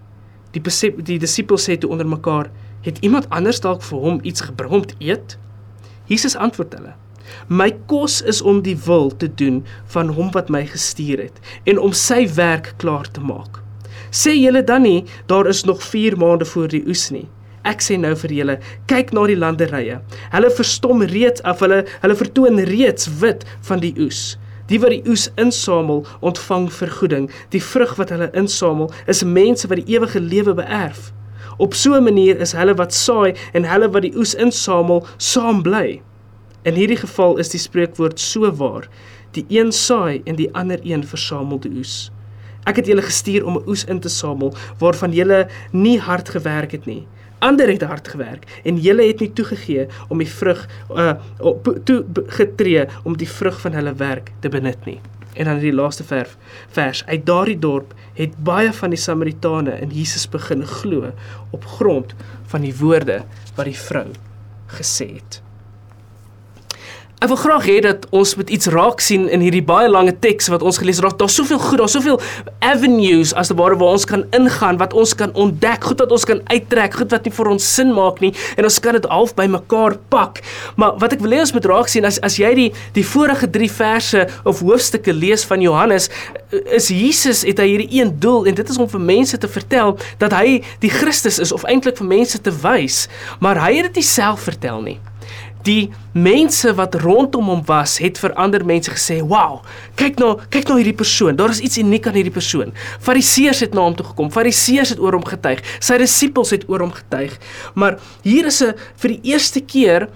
Die 0.52 0.62
die 1.02 1.18
disippels 1.18 1.68
sê 1.68 1.78
toe 1.78 1.90
onder 1.90 2.06
mekaar: 2.06 2.50
Het 2.86 2.98
iemand 3.00 3.28
anders 3.34 3.60
dalk 3.60 3.82
vir 3.82 3.98
hom 3.98 4.18
iets 4.22 4.40
gebring 4.40 4.72
om 4.72 4.86
te 4.86 4.94
eet? 4.98 5.38
Jesus 6.06 6.36
antwoord 6.36 6.74
hulle: 6.78 6.94
My 7.46 7.70
kos 7.86 8.20
is 8.22 8.42
om 8.42 8.62
die 8.62 8.76
wil 8.86 9.10
te 9.16 9.28
doen 9.34 9.64
van 9.94 10.12
hom 10.16 10.30
wat 10.36 10.48
my 10.48 10.64
gestuur 10.66 11.20
het 11.26 11.40
en 11.64 11.78
om 11.78 11.92
sy 11.92 12.22
werk 12.34 12.74
klaar 12.76 13.10
te 13.10 13.20
maak. 13.20 13.60
Sê 14.10 14.32
julle 14.38 14.62
dan 14.64 14.86
nie 14.86 15.04
daar 15.26 15.48
is 15.50 15.64
nog 15.64 15.82
4 15.82 16.16
maande 16.16 16.44
voor 16.44 16.68
die 16.72 16.84
oes 16.86 17.10
nie. 17.10 17.26
Ek 17.68 17.82
sê 17.84 17.98
nou 18.00 18.14
vir 18.16 18.32
julle, 18.32 18.56
kyk 18.88 19.10
na 19.12 19.26
die 19.28 19.36
landerye. 19.36 19.98
Hulle 20.32 20.50
verstom 20.56 21.02
reeds 21.10 21.42
af, 21.42 21.60
hulle 21.60 21.82
hulle 22.00 22.16
vertoon 22.16 22.62
reeds 22.70 23.10
wit 23.20 23.44
van 23.68 23.82
die 23.84 23.92
oes. 24.00 24.38
Die 24.68 24.78
wat 24.80 24.94
die 24.94 25.02
oes 25.08 25.26
insamel, 25.40 26.04
ontvang 26.20 26.68
vergoeding. 26.72 27.28
Die 27.52 27.62
vrug 27.64 27.96
wat 28.00 28.12
hulle 28.14 28.30
insamel, 28.36 28.92
is 29.08 29.24
mense 29.24 29.68
wat 29.68 29.80
die 29.82 29.96
ewige 29.96 30.20
lewe 30.20 30.54
beerf. 30.56 31.10
Op 31.58 31.74
so 31.74 31.94
'n 31.94 32.02
manier 32.02 32.40
is 32.40 32.52
hulle 32.52 32.74
wat 32.74 32.94
saai 32.94 33.34
en 33.52 33.64
hulle 33.64 33.90
wat 33.90 34.02
die 34.02 34.16
oes 34.16 34.34
insamel, 34.34 35.06
saam 35.16 35.62
bly. 35.62 36.00
In 36.62 36.74
hierdie 36.74 36.96
geval 36.96 37.36
is 37.36 37.48
die 37.48 37.58
spreekwoord 37.58 38.20
so 38.20 38.52
waar. 38.52 38.88
Die 39.30 39.44
een 39.48 39.72
saai 39.72 40.22
en 40.24 40.36
die 40.36 40.54
ander 40.54 40.78
een 40.82 41.04
versamel 41.06 41.58
die 41.58 41.72
oes. 41.76 42.12
Ek 42.64 42.76
het 42.76 42.86
julle 42.86 43.02
gestuur 43.02 43.44
om 43.44 43.56
'n 43.56 43.68
oes 43.68 43.84
in 43.84 44.00
te 44.00 44.08
samel 44.08 44.54
waarvan 44.78 45.12
julle 45.12 45.48
nie 45.72 45.98
hard 45.98 46.28
gewerk 46.28 46.70
het 46.70 46.86
nie. 46.86 47.06
Ander 47.38 47.68
het 47.68 47.82
hard 47.82 48.08
gewerk 48.08 48.60
en 48.64 48.76
julle 48.76 49.02
het 49.02 49.20
nie 49.20 49.32
toegegee 49.32 49.86
om 50.08 50.18
die 50.18 50.30
vrug 50.30 50.68
uh 50.90 51.14
toe 51.84 52.04
getree 52.26 52.86
om 53.04 53.16
die 53.16 53.28
vrug 53.28 53.60
van 53.60 53.72
hulle 53.72 53.94
werk 53.94 54.32
te 54.40 54.48
benut 54.48 54.84
nie. 54.84 55.00
En 55.38 55.46
dan 55.46 55.60
die 55.62 55.72
laaste 55.72 56.04
vers, 56.04 56.34
vers 56.74 57.04
uit 57.06 57.26
daardie 57.26 57.58
dorp 57.62 57.94
het 58.18 58.34
baie 58.44 58.72
van 58.74 58.90
die 58.90 58.98
Samaritane 58.98 59.76
in 59.78 59.92
Jesus 59.94 60.26
begin 60.28 60.66
glo 60.66 61.12
op 61.54 61.68
grond 61.78 62.14
van 62.50 62.66
die 62.66 62.74
woorde 62.80 63.22
wat 63.54 63.70
die 63.70 63.78
vrou 63.78 64.08
gesê 64.78 65.12
het. 65.14 65.38
Ek 67.18 67.32
wil 67.32 67.38
graag 67.40 67.64
hê 67.66 67.80
dat 67.82 68.04
ons 68.14 68.36
met 68.38 68.50
iets 68.54 68.68
raak 68.70 69.00
sien 69.02 69.24
in 69.34 69.42
hierdie 69.42 69.64
baie 69.66 69.88
lange 69.90 70.12
teks 70.22 70.46
wat 70.52 70.62
ons 70.62 70.76
gelees 70.78 71.00
het. 71.02 71.16
Daar's 71.18 71.34
soveel 71.34 71.58
goed, 71.58 71.80
daar's 71.80 71.96
soveel 71.96 72.20
avenues 72.62 73.32
as 73.34 73.50
te 73.50 73.56
ware 73.58 73.74
waar 73.80 73.96
ons 73.96 74.06
kan 74.06 74.22
ingaan, 74.38 74.78
wat 74.78 74.94
ons 74.94 75.16
kan 75.18 75.34
ontdek, 75.34 75.82
goed 75.82 75.98
wat 76.04 76.14
ons 76.14 76.26
kan 76.30 76.38
uittrek, 76.46 76.94
goed 76.94 77.10
wat 77.10 77.26
nie 77.26 77.32
vir 77.34 77.50
ons 77.50 77.66
sin 77.74 77.90
maak 77.96 78.22
nie 78.22 78.30
en 78.54 78.68
ons 78.70 78.78
kan 78.84 78.94
dit 78.94 79.10
half 79.10 79.34
bymekaar 79.34 79.98
pak. 80.14 80.38
Maar 80.78 80.94
wat 81.02 81.18
ek 81.18 81.26
wil 81.26 81.34
hê 81.34 81.42
ons 81.42 81.54
moet 81.58 81.68
raak 81.72 81.90
sien 81.90 82.06
as 82.06 82.20
as 82.22 82.38
jy 82.38 82.52
die 82.54 82.68
die 82.94 83.06
vorige 83.10 83.50
3 83.50 83.72
verse 83.80 84.24
of 84.46 84.62
hoofstukke 84.62 85.10
lees 85.10 85.42
van 85.50 85.66
Johannes, 85.66 86.06
is 86.70 86.86
Jesus 86.94 87.42
het 87.42 87.58
hy 87.58 87.66
hierdie 87.72 87.90
een 87.98 88.14
doel 88.22 88.46
en 88.46 88.62
dit 88.62 88.74
is 88.76 88.78
om 88.78 88.86
vir 88.94 89.06
mense 89.10 89.42
te 89.42 89.50
vertel 89.58 89.96
dat 90.22 90.38
hy 90.38 90.60
die 90.86 90.94
Christus 91.00 91.42
is 91.42 91.50
of 91.50 91.66
eintlik 91.66 91.98
vir 91.98 92.12
mense 92.14 92.38
te 92.38 92.54
wys, 92.62 93.08
maar 93.42 93.58
hy 93.66 93.74
het 93.80 93.90
dit 93.90 94.06
self 94.06 94.46
vertel 94.46 94.86
nie 94.86 95.00
die 95.66 95.90
mense 96.12 96.72
wat 96.74 96.94
rondom 97.02 97.50
hom 97.50 97.62
was, 97.66 97.98
het 97.98 98.18
vir 98.18 98.34
ander 98.34 98.64
mense 98.64 98.90
gesê, 98.90 99.20
"Wow, 99.20 99.62
kyk 99.96 100.18
nou, 100.18 100.38
kyk 100.50 100.68
nou 100.68 100.76
hierdie 100.78 100.96
persoon. 100.96 101.36
Daar 101.36 101.50
is 101.50 101.60
iets 101.60 101.78
uniek 101.78 102.06
aan 102.06 102.14
hierdie 102.14 102.32
persoon." 102.32 102.72
Fariseërs 103.00 103.60
het 103.60 103.74
na 103.74 103.80
hom 103.80 103.94
toe 103.94 104.06
gekom. 104.06 104.30
Fariseërs 104.30 104.88
het 104.88 104.98
oor 104.98 105.12
hom 105.12 105.24
getuig. 105.24 105.62
Sy 105.80 105.98
disippels 105.98 106.50
het 106.50 106.68
oor 106.68 106.80
hom 106.80 106.92
getuig. 106.92 107.38
Maar 107.74 107.98
hier 108.22 108.46
is 108.46 108.62
'n 108.62 108.74
vir 108.96 109.08
die 109.08 109.20
eerste 109.22 109.60
keer 109.60 110.08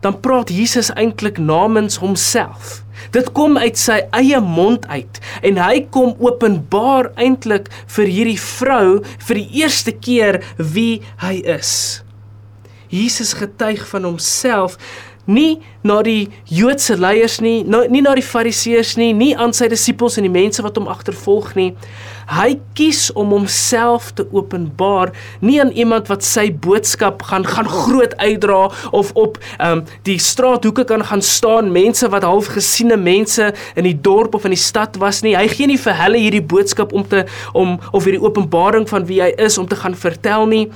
dan 0.00 0.20
praat 0.20 0.50
Jesus 0.50 0.90
eintlik 0.94 1.38
namens 1.38 1.96
homself. 1.96 2.82
Dit 3.10 3.32
kom 3.32 3.58
uit 3.58 3.78
sy 3.78 4.00
eie 4.10 4.40
mond 4.40 4.86
uit 4.86 5.20
en 5.42 5.60
hy 5.60 5.80
kom 5.90 6.14
openbaar 6.22 7.10
eintlik 7.16 7.68
vir 7.96 8.06
hierdie 8.06 8.40
vrou 8.40 9.02
vir 9.28 9.40
die 9.42 9.48
eerste 9.62 9.92
keer 9.92 10.42
wie 10.58 11.02
hy 11.22 11.40
is. 11.58 12.05
Jesus 12.88 13.34
getuig 13.38 13.86
van 13.88 14.04
homself 14.04 14.78
nie 15.26 15.58
na 15.86 16.00
die 16.06 16.28
Joodse 16.50 16.96
leiers 16.98 17.40
nie, 17.42 17.60
nie 17.66 18.02
na 18.02 18.14
die 18.16 18.24
Fariseërs 18.24 18.94
nie, 18.98 19.12
nie 19.14 19.32
aan 19.38 19.54
sy 19.54 19.68
disippels 19.70 20.18
en 20.18 20.26
die 20.26 20.32
mense 20.32 20.62
wat 20.64 20.78
hom 20.78 20.88
agtervolg 20.90 21.52
nie. 21.58 21.72
Hy 22.30 22.56
kies 22.78 23.04
om 23.14 23.30
homself 23.34 24.08
te 24.18 24.24
openbaar, 24.34 25.12
nie 25.46 25.60
aan 25.62 25.70
iemand 25.74 26.10
wat 26.10 26.26
sy 26.26 26.48
boodskap 26.50 27.22
gaan 27.28 27.46
gaan 27.46 27.70
groot 27.70 28.16
uitdra 28.18 28.64
of 28.90 29.12
op 29.14 29.38
ehm 29.58 29.82
um, 29.82 29.84
die 30.06 30.18
straathoeke 30.22 30.86
kan 30.86 31.04
gaan 31.06 31.22
staan, 31.22 31.70
mense 31.74 32.08
wat 32.10 32.26
half 32.26 32.50
gesiene 32.54 32.98
mense 32.98 33.52
in 33.74 33.86
die 33.86 33.94
dorp 33.94 34.34
of 34.34 34.46
in 34.46 34.54
die 34.54 34.62
stad 34.62 34.98
was 35.02 35.22
nie. 35.22 35.36
Hy 35.38 35.46
gee 35.54 35.70
nie 35.70 35.78
vir 35.78 35.98
hulle 36.02 36.18
hierdie 36.22 36.42
boodskap 36.42 36.94
om 36.94 37.06
te 37.06 37.24
om 37.54 37.78
of 37.92 38.06
hierdie 38.06 38.22
openbaring 38.22 38.88
van 38.90 39.06
wie 39.06 39.22
hy 39.22 39.32
is 39.42 39.58
om 39.58 39.66
te 39.70 39.78
gaan 39.78 39.94
vertel 39.94 40.46
nie. 40.50 40.66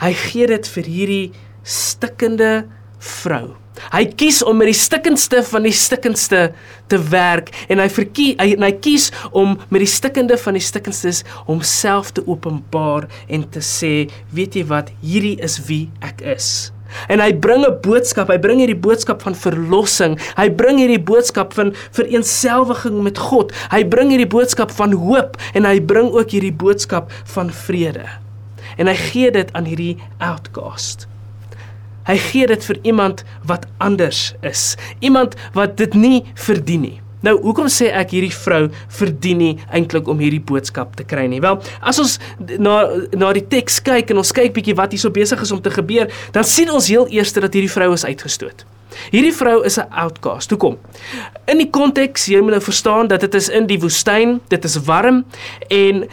Hy 0.00 0.12
gee 0.12 0.46
dit 0.46 0.66
vir 0.74 0.84
hierdie 0.84 1.32
stikkende 1.64 2.66
vrou. 3.00 3.56
Hy 3.92 4.04
kies 4.18 4.40
om 4.46 4.56
met 4.56 4.70
die 4.70 4.76
stikkendste 4.76 5.42
van 5.46 5.66
die 5.66 5.74
stikkendste 5.76 6.40
te 6.90 6.98
werk 7.10 7.50
en 7.72 7.80
hy 7.82 7.88
verkies 7.92 8.38
hy, 8.40 8.54
hy 8.60 8.72
kies 8.82 9.10
om 9.36 9.56
met 9.68 9.84
die 9.84 9.90
stikkende 9.90 10.38
van 10.40 10.56
die 10.56 10.64
stikkendstes 10.64 11.22
homself 11.48 12.14
te 12.16 12.24
openbaar 12.26 13.08
en 13.28 13.44
te 13.52 13.60
sê, 13.64 14.08
weet 14.32 14.56
jy 14.56 14.64
wat, 14.70 14.92
hierdie 15.04 15.36
is 15.44 15.60
wie 15.68 15.86
ek 16.04 16.24
is. 16.24 16.72
En 17.12 17.20
hy 17.20 17.32
bring 17.34 17.66
'n 17.66 17.78
boodskap, 17.82 18.30
hy 18.30 18.38
bring 18.38 18.60
hierdie 18.62 18.78
boodskap 18.78 19.22
van 19.22 19.34
verlossing. 19.34 20.16
Hy 20.36 20.48
bring 20.48 20.78
hierdie 20.78 21.02
boodskap 21.02 21.52
van 21.52 21.74
vereenselwiging 21.92 23.02
met 23.02 23.18
God. 23.18 23.52
Hy 23.70 23.82
bring 23.84 24.10
hierdie 24.10 24.30
boodskap 24.30 24.70
van 24.70 24.92
hoop 24.92 25.36
en 25.54 25.64
hy 25.64 25.80
bring 25.80 26.12
ook 26.14 26.30
hierdie 26.30 26.54
boodskap 26.54 27.10
van 27.34 27.50
vrede 27.50 28.06
en 28.76 28.90
hy 28.90 28.96
gee 29.10 29.30
dit 29.30 29.52
aan 29.52 29.68
hierdie 29.68 29.96
outcast. 30.18 31.06
Hy 32.06 32.16
gee 32.22 32.46
dit 32.46 32.68
vir 32.68 32.78
iemand 32.86 33.24
wat 33.46 33.66
anders 33.82 34.34
is, 34.46 34.76
iemand 35.00 35.34
wat 35.56 35.76
dit 35.80 35.94
nie 35.94 36.22
verdien 36.34 36.86
nie. 36.86 37.00
Nou, 37.26 37.34
hoekom 37.42 37.66
sê 37.72 37.88
ek 37.96 38.12
hierdie 38.14 38.34
vrou 38.34 38.66
verdien 38.92 39.40
nie 39.40 39.54
eintlik 39.74 40.06
om 40.10 40.20
hierdie 40.22 40.42
boodskap 40.46 40.94
te 40.98 41.06
kry 41.08 41.24
nie? 41.30 41.40
Wel, 41.42 41.58
as 41.80 41.98
ons 42.02 42.18
na 42.38 42.76
na 43.16 43.32
die 43.34 43.46
teks 43.50 43.80
kyk 43.82 44.12
en 44.12 44.22
ons 44.22 44.34
kyk 44.36 44.54
bietjie 44.54 44.76
wat 44.78 44.94
hier 44.94 45.02
so 45.02 45.10
besig 45.10 45.42
is 45.42 45.54
om 45.54 45.62
te 45.64 45.72
gebeur, 45.74 46.12
dan 46.36 46.46
sien 46.46 46.70
ons 46.70 46.90
heel 46.92 47.08
eers 47.10 47.34
dat 47.34 47.56
hierdie 47.56 47.72
vrou 47.72 47.90
is 47.96 48.06
uitgestoot. 48.06 48.66
Hierdie 49.10 49.34
vrou 49.34 49.64
is 49.64 49.78
'n 49.78 49.88
outcast. 49.90 50.50
Hoekom? 50.50 50.78
In 51.46 51.58
die 51.58 51.70
konteks, 51.70 52.26
jy 52.26 52.40
moet 52.40 52.50
nou 52.56 52.62
verstaan 52.62 53.08
dat 53.08 53.20
dit 53.20 53.34
is 53.34 53.48
in 53.48 53.66
die 53.66 53.78
woestyn, 53.80 54.40
dit 54.48 54.64
is 54.64 54.76
warm 54.84 55.24
en 55.68 56.08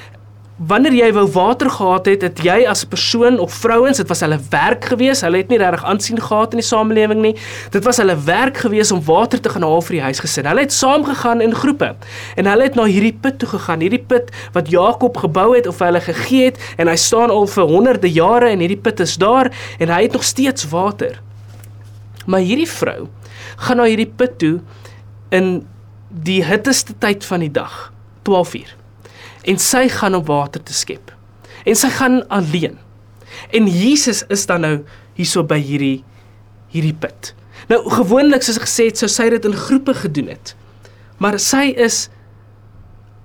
wanneer 0.67 0.93
jy 0.95 1.09
wou 1.15 1.25
water 1.33 1.69
gehad 1.71 2.07
het, 2.07 2.21
het 2.21 2.39
jy 2.43 2.63
as 2.69 2.83
'n 2.83 2.89
persoon 2.89 3.39
of 3.39 3.53
vrouens, 3.53 3.97
dit 3.97 4.07
was 4.07 4.19
hulle 4.19 4.39
werk 4.49 4.85
gewees. 4.85 5.21
Hulle 5.21 5.37
het 5.37 5.49
nie 5.49 5.57
regtig 5.57 5.83
aansien 5.83 6.21
gehad 6.21 6.53
in 6.53 6.59
die 6.59 6.67
samelewing 6.67 7.21
nie. 7.21 7.35
Dit 7.71 7.83
was 7.83 7.97
hulle 7.97 8.15
werk 8.23 8.57
gewees 8.57 8.91
om 8.91 9.03
water 9.03 9.39
te 9.39 9.49
gaan 9.49 9.61
haal 9.61 9.81
vir 9.81 9.95
die 9.95 10.01
huisgesin. 10.01 10.45
Hulle 10.45 10.59
het 10.59 10.73
saamgegaan 10.73 11.41
in 11.41 11.55
groepe 11.55 11.95
en 12.35 12.45
hulle 12.45 12.63
het 12.63 12.75
na 12.75 12.83
hierdie 12.83 13.17
put 13.21 13.39
toe 13.39 13.49
gegaan. 13.49 13.79
Hierdie 13.79 14.05
put 14.07 14.31
wat 14.53 14.69
Jakob 14.69 15.17
gebou 15.17 15.55
het 15.55 15.67
of 15.67 15.79
hulle 15.79 16.01
gegee 16.01 16.45
het 16.45 16.57
en 16.77 16.87
hy 16.87 16.95
staan 16.95 17.29
al 17.29 17.47
vir 17.47 17.63
honderde 17.63 18.11
jare 18.11 18.49
en 18.49 18.59
hierdie 18.59 18.81
put 18.81 18.99
is 18.99 19.17
daar 19.17 19.51
en 19.79 19.89
hy 19.89 20.01
het 20.01 20.11
nog 20.13 20.23
steeds 20.23 20.69
water. 20.69 21.21
Maar 22.25 22.39
hierdie 22.39 22.69
vrou 22.69 23.07
gaan 23.57 23.77
na 23.77 23.83
hierdie 23.83 24.13
put 24.15 24.37
toe 24.37 24.61
in 25.29 25.67
die 26.09 26.43
hitteste 26.43 26.93
tyd 26.99 27.25
van 27.25 27.39
die 27.39 27.51
dag, 27.51 27.91
12 28.21 28.53
uur 28.53 28.82
en 29.43 29.59
sy 29.59 29.87
gaan 29.91 30.15
om 30.15 30.25
water 30.27 30.63
te 30.63 30.73
skep. 30.75 31.11
En 31.67 31.75
sy 31.75 31.89
gaan 31.97 32.21
alleen. 32.27 32.77
En 33.55 33.67
Jesus 33.67 34.23
is 34.33 34.45
dan 34.49 34.63
nou 34.63 34.75
hierso 35.17 35.43
by 35.47 35.59
hierdie 35.61 36.03
hierdie 36.73 36.95
put. 36.97 37.33
Nou 37.69 37.79
gewoonlik 37.93 38.43
soos 38.43 38.59
gesê 38.61 38.89
het, 38.89 38.99
sou 38.99 39.09
sy 39.11 39.29
dit 39.33 39.45
in 39.45 39.55
groepe 39.57 39.93
gedoen 39.95 40.31
het. 40.33 40.55
Maar 41.21 41.37
sy 41.39 41.69
is 41.79 42.07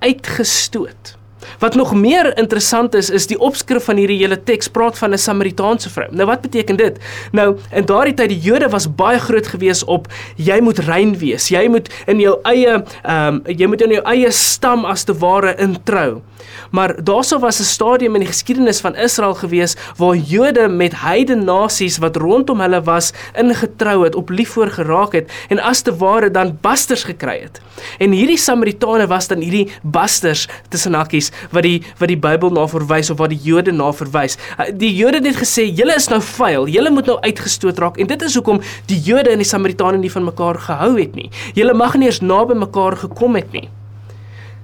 uitgestoot. 0.04 1.14
Wat 1.58 1.74
nog 1.74 1.94
meer 1.94 2.38
interessant 2.38 2.94
is, 2.94 3.10
is 3.10 3.26
die 3.26 3.38
opskrif 3.38 3.84
van 3.84 3.98
hierdie 3.98 4.18
hele 4.20 4.42
teks 4.42 4.68
praat 4.68 4.98
van 4.98 5.10
'n 5.10 5.18
Samaritaanse 5.18 5.90
vrou. 5.90 6.06
Nou 6.10 6.26
wat 6.26 6.40
beteken 6.40 6.76
dit? 6.76 6.98
Nou 7.32 7.56
in 7.72 7.84
daardie 7.84 8.14
tyd 8.14 8.28
die 8.28 8.38
Jode 8.38 8.68
was 8.68 8.94
baie 8.94 9.18
groot 9.18 9.46
gewees 9.46 9.84
op 9.84 10.06
jy 10.36 10.60
moet 10.60 10.78
rein 10.78 11.18
wees. 11.18 11.48
Jy 11.48 11.68
moet 11.68 11.90
in 12.06 12.20
jou 12.20 12.38
eie 12.42 12.84
ehm 13.02 13.34
um, 13.34 13.42
jy 13.46 13.66
moet 13.66 13.82
in 13.82 13.90
jou 13.90 14.02
eie 14.04 14.30
stam 14.30 14.84
as 14.84 15.04
te 15.04 15.14
ware 15.18 15.56
introu. 15.58 16.22
Maar 16.70 17.04
daarso 17.04 17.38
was 17.38 17.60
'n 17.60 17.64
stadium 17.64 18.14
in 18.14 18.20
die 18.20 18.28
geskiedenis 18.28 18.80
van 18.80 18.96
Israel 18.96 19.34
gewees 19.34 19.76
waar 19.96 20.16
Jode 20.16 20.68
met 20.68 21.00
heidene 21.00 21.44
nasies 21.44 21.98
wat 21.98 22.16
rondom 22.16 22.60
hulle 22.60 22.82
was 22.82 23.12
ingetrou 23.34 24.04
het, 24.04 24.14
op 24.14 24.28
lief 24.28 24.48
voor 24.48 24.70
geraak 24.70 25.12
het 25.12 25.30
en 25.48 25.58
as 25.58 25.80
te 25.80 25.96
ware 25.96 26.30
dan 26.30 26.58
basters 26.60 27.04
gekry 27.04 27.40
het. 27.40 27.60
En 27.98 28.10
hierdie 28.10 28.36
Samaritane 28.38 29.06
was 29.06 29.28
dan 29.28 29.38
hierdie 29.38 29.70
basters 29.82 30.48
tussen 30.68 30.94
hakkies 30.94 31.30
wat 31.50 31.62
die 31.62 31.82
wat 31.98 32.08
die 32.08 32.18
Bybel 32.18 32.50
na 32.50 32.66
verwys 32.68 33.10
of 33.10 33.18
wat 33.18 33.30
die 33.30 33.40
Jode 33.42 33.72
na 33.72 33.92
verwys. 33.92 34.36
Uh, 34.58 34.68
die 34.72 34.94
Jode 34.96 35.22
het 35.24 35.36
gesê 35.36 35.68
julle 35.70 35.94
is 35.94 36.08
nou 36.08 36.20
vuil, 36.22 36.68
julle 36.68 36.90
moet 36.90 37.06
nou 37.06 37.18
uitgestoot 37.20 37.78
raak 37.78 37.98
en 37.98 38.06
dit 38.06 38.22
is 38.22 38.34
hoekom 38.34 38.60
die 38.86 39.00
Jode 39.00 39.30
en 39.30 39.38
die 39.38 39.48
Samaritane 39.48 39.98
nie 39.98 40.12
van 40.12 40.24
mekaar 40.24 40.58
gehou 40.58 40.94
het 40.98 41.14
nie. 41.14 41.30
Julle 41.54 41.74
mag 41.74 41.94
nie 41.96 42.10
eens 42.10 42.20
naby 42.20 42.54
mekaar 42.54 42.96
gekom 42.96 43.36
het 43.38 43.52
nie. 43.52 43.68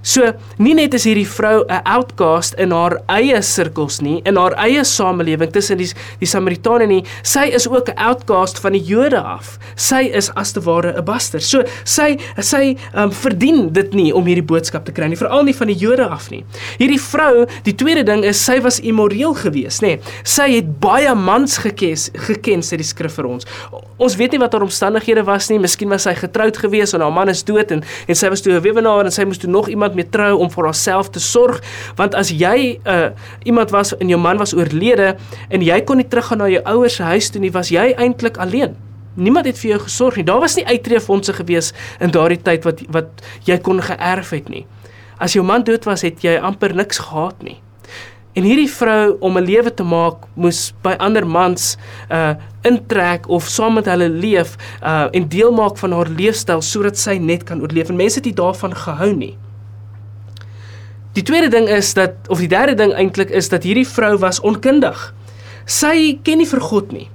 So, 0.04 0.34
nie 0.61 0.75
net 0.76 0.92
is 0.99 1.06
hierdie 1.08 1.25
vrou 1.25 1.64
'n 1.64 1.80
outcast 1.88 2.54
in 2.61 2.73
haar 2.73 3.00
eie 3.08 3.40
sirkels 3.42 4.02
nie, 4.02 4.20
in 4.26 4.37
haar 4.37 4.52
eie 4.61 4.84
samelewing 4.84 5.50
tussen 5.50 5.78
die 5.78 5.88
die 6.20 6.26
Samaritane 6.26 6.87
nie, 6.87 7.04
sy 7.23 7.49
is 7.49 7.66
ook 7.66 7.88
'n 7.88 7.96
outcast 7.96 8.61
van 8.61 8.73
die 8.73 8.82
Jode 8.84 9.16
af. 9.16 9.58
Sy 9.76 10.11
is 10.12 10.30
as 10.37 10.52
te 10.52 10.61
ware 10.61 10.92
'n 10.92 11.04
baster. 11.04 11.40
So, 11.40 11.64
sy 11.84 12.18
sy 12.38 12.76
um, 12.94 13.11
verdien 13.11 13.73
dit 13.73 13.94
nie 13.94 14.12
om 14.12 14.25
hierdie 14.26 14.44
boodskap 14.44 14.84
te 14.84 14.92
kry 14.92 15.08
nie, 15.08 15.16
veral 15.16 15.42
nie 15.42 15.54
van 15.54 15.68
die 15.68 15.76
Jode 15.76 16.06
af 16.06 16.30
nie. 16.30 16.44
Hierdie 16.78 17.00
vrou, 17.00 17.46
die 17.64 17.75
tweede 17.75 18.04
ding 18.04 18.25
is 18.25 18.44
sy 18.44 18.61
was 18.61 18.80
immoreel 18.80 19.34
geweest, 19.34 19.80
nê. 19.80 19.96
Nee. 19.96 20.00
Sy 20.23 20.50
het 20.56 20.80
baie 20.80 21.14
mans 21.14 21.56
gekes, 21.58 22.11
geken 22.12 22.61
sê 22.61 22.76
die 22.76 22.84
skrif 22.84 23.14
vir 23.14 23.26
ons. 23.26 23.46
Ons 23.96 24.16
weet 24.16 24.32
nie 24.32 24.40
wat 24.42 24.52
haar 24.52 24.64
omstandighede 24.66 25.25
was 25.25 25.49
nie. 25.50 25.58
Miskien 25.58 25.88
was 25.88 26.02
sy 26.02 26.14
getroud 26.18 26.56
geweest 26.56 26.94
en 26.94 27.00
haar 27.00 27.12
man 27.14 27.28
is 27.28 27.44
dood 27.46 27.70
en 27.70 27.82
en 28.08 28.14
sy 28.14 28.28
was 28.28 28.42
toe 28.42 28.52
'n 28.52 28.61
weewenaar 28.61 29.04
en 29.04 29.12
sy 29.12 29.25
moes 29.25 29.38
toe 29.38 29.50
nog 29.50 29.68
iemand 29.68 29.94
iemand 29.95 29.97
mee 29.97 30.11
trou 30.11 30.39
om 30.43 30.51
vir 30.51 30.65
haarself 30.65 31.11
te 31.11 31.21
sorg 31.21 31.63
want 31.97 32.15
as 32.15 32.31
jy 32.31 32.81
uh, 32.87 33.13
iemand 33.45 33.71
was 33.71 33.95
en 33.99 34.09
jou 34.09 34.19
man 34.19 34.39
was 34.39 34.55
oorlede 34.55 35.17
en 35.51 35.63
jy 35.63 35.81
kon 35.85 35.97
nie 35.97 36.09
teruggaan 36.09 36.39
na 36.39 36.49
jou 36.49 36.63
ouers 36.65 36.97
se 36.97 37.03
huis 37.03 37.31
toe 37.31 37.41
nie 37.41 37.53
was 37.53 37.71
jy 37.71 37.95
eintlik 37.97 38.39
alleen 38.39 38.77
niemand 39.15 39.47
het 39.47 39.59
vir 39.59 39.75
jou 39.77 39.81
gesorg 39.87 40.17
nie 40.17 40.27
daar 40.27 40.41
was 40.43 40.57
nie 40.57 40.67
uitreefondse 40.67 41.33
gewees 41.33 41.73
in 42.01 42.11
daardie 42.11 42.43
tyd 42.43 42.65
wat 42.65 42.83
wat 42.91 43.23
jy 43.47 43.59
kon 43.59 43.81
geërf 43.83 44.35
het 44.35 44.49
nie 44.49 44.67
as 45.19 45.35
jou 45.35 45.45
man 45.45 45.63
dood 45.65 45.85
was 45.87 46.03
het 46.03 46.25
jy 46.25 46.39
amper 46.41 46.75
niks 46.75 46.99
gehad 46.99 47.43
nie 47.43 47.61
En 48.35 48.43
hierdie 48.43 48.71
vrou 48.71 49.15
om 49.23 49.39
'n 49.39 49.47
lewe 49.47 49.71
te 49.75 49.85
maak 49.87 50.27
moes 50.35 50.75
by 50.83 50.97
ander 50.99 51.27
mans 51.27 51.77
uh 52.11 52.35
intrek 52.67 53.29
of 53.29 53.47
saam 53.47 53.75
met 53.75 53.87
hulle 53.87 54.09
leef 54.09 54.57
uh 54.83 55.07
en 55.13 55.29
deel 55.29 55.53
maak 55.53 55.79
van 55.79 55.93
haar 55.93 56.09
leefstyl 56.09 56.63
sodat 56.63 56.99
sy 56.99 57.15
net 57.19 57.45
kan 57.45 57.61
oorleef. 57.61 57.89
En 57.89 57.97
mense 57.97 58.19
het 58.19 58.25
nie 58.25 58.35
daarvan 58.35 58.75
gehou 58.75 59.13
nie. 59.15 59.37
Die 61.14 61.23
tweede 61.23 61.49
ding 61.49 61.68
is 61.71 61.92
dat 61.94 62.26
of 62.26 62.40
die 62.42 62.50
derde 62.50 62.75
ding 62.75 62.92
eintlik 62.92 63.30
is 63.30 63.49
dat 63.49 63.62
hierdie 63.62 63.87
vrou 63.87 64.16
was 64.18 64.40
onkundig. 64.42 65.12
Sy 65.64 66.18
ken 66.26 66.40
nie 66.42 66.49
vir 66.50 66.61
God 66.61 66.90
nie. 66.92 67.06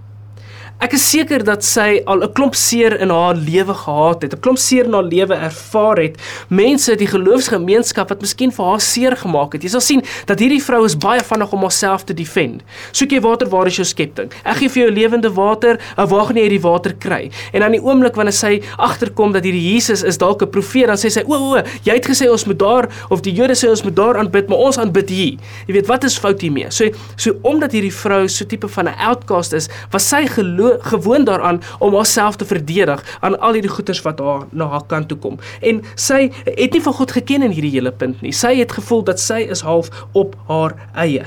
Ek 0.80 0.94
is 0.96 1.04
seker 1.04 1.44
dat 1.44 1.60
sy 1.68 2.00
al 2.08 2.22
'n 2.24 2.32
klomp 2.32 2.56
seer 2.56 2.94
in 3.04 3.10
haar 3.12 3.36
lewe 3.36 3.74
gehad 3.76 4.22
het, 4.24 4.34
'n 4.34 4.40
klomp 4.40 4.58
seer 4.58 4.86
in 4.86 4.94
haar 4.94 5.04
lewe 5.04 5.36
ervaar 5.36 5.98
het. 5.98 6.16
Mense, 6.48 6.96
die 6.96 7.08
geloofsgemeenskap 7.08 8.08
wat 8.08 8.22
miskien 8.22 8.50
vir 8.50 8.66
haar 8.66 8.80
seer 8.80 9.18
gemaak 9.18 9.54
het. 9.54 9.64
Jy 9.64 9.70
sal 9.70 9.82
sien 9.82 10.02
dat 10.26 10.40
hierdie 10.40 10.64
vrou 10.64 10.86
is 10.86 10.96
baie 10.96 11.20
vinnig 11.20 11.52
om 11.52 11.60
haarself 11.60 12.06
te 12.06 12.14
defend. 12.14 12.62
Soek 12.94 13.12
jy 13.12 13.20
water, 13.20 13.50
waar 13.50 13.68
is 13.68 13.76
jou 13.76 13.84
skepting? 13.84 14.32
Ek 14.46 14.56
gee 14.56 14.70
vir 14.70 14.84
jou 14.84 14.92
lewende 14.92 15.30
water, 15.30 15.80
waar 15.98 16.26
gaan 16.26 16.36
jy 16.38 16.48
hierdie 16.48 16.62
water 16.62 16.94
kry? 16.94 17.30
En 17.52 17.62
aan 17.62 17.72
die 17.72 17.84
oomblik 17.84 18.16
wanneer 18.16 18.34
sy 18.34 18.62
agterkom 18.78 19.34
dat 19.34 19.44
hierdie 19.44 19.74
Jesus 19.74 20.04
is 20.04 20.18
dalk 20.18 20.42
'n 20.42 20.50
profeet, 20.50 20.88
dan 20.88 20.96
sê 20.96 21.10
sy: 21.12 21.24
"O, 21.28 21.34
o, 21.34 21.64
jy 21.84 21.94
het 21.94 22.08
gesê 22.08 22.32
ons 22.32 22.46
moet 22.46 22.60
daar 22.60 22.88
of 23.10 23.22
die 23.22 23.34
Jode 23.34 23.54
sê 23.54 23.68
ons 23.70 23.84
moet 23.84 23.96
daar 23.96 24.18
aanbid, 24.18 24.48
maar 24.48 24.58
ons 24.58 24.78
aanbid 24.78 25.10
hier." 25.10 25.38
Jy 25.68 25.74
weet 25.74 25.88
wat 25.88 26.04
is 26.06 26.18
fout 26.18 26.40
hiermee? 26.42 26.72
So 26.72 26.86
so 27.18 27.36
omdat 27.44 27.74
hierdie 27.74 27.94
vrou 27.94 28.28
so 28.30 28.46
tipe 28.46 28.68
van 28.68 28.88
'n 28.88 28.96
outcast 28.98 29.54
is, 29.54 29.68
was 29.92 30.08
sy 30.08 30.26
geloof 30.26 30.69
gewoon 30.80 31.24
daaraan 31.24 31.62
om 31.80 31.96
haarself 31.96 32.36
te 32.36 32.46
verdedig 32.46 33.18
aan 33.20 33.40
al 33.40 33.54
hierdie 33.54 33.72
goeters 33.72 34.02
wat 34.02 34.20
haar 34.20 34.46
na 34.50 34.68
haar 34.68 34.86
kant 34.88 35.08
toe 35.08 35.18
kom. 35.18 35.40
En 35.62 35.84
sy 35.96 36.32
het 36.44 36.72
nie 36.74 36.84
van 36.84 36.94
God 36.94 37.12
geken 37.12 37.44
in 37.44 37.52
hierdie 37.52 37.76
hele 37.78 37.92
punt 37.92 38.22
nie. 38.22 38.34
Sy 38.34 38.56
het 38.62 38.72
gevoel 38.72 39.04
dat 39.04 39.20
sy 39.20 39.46
is 39.50 39.66
half 39.66 39.90
op 40.12 40.36
haar 40.48 40.76
eie 40.94 41.26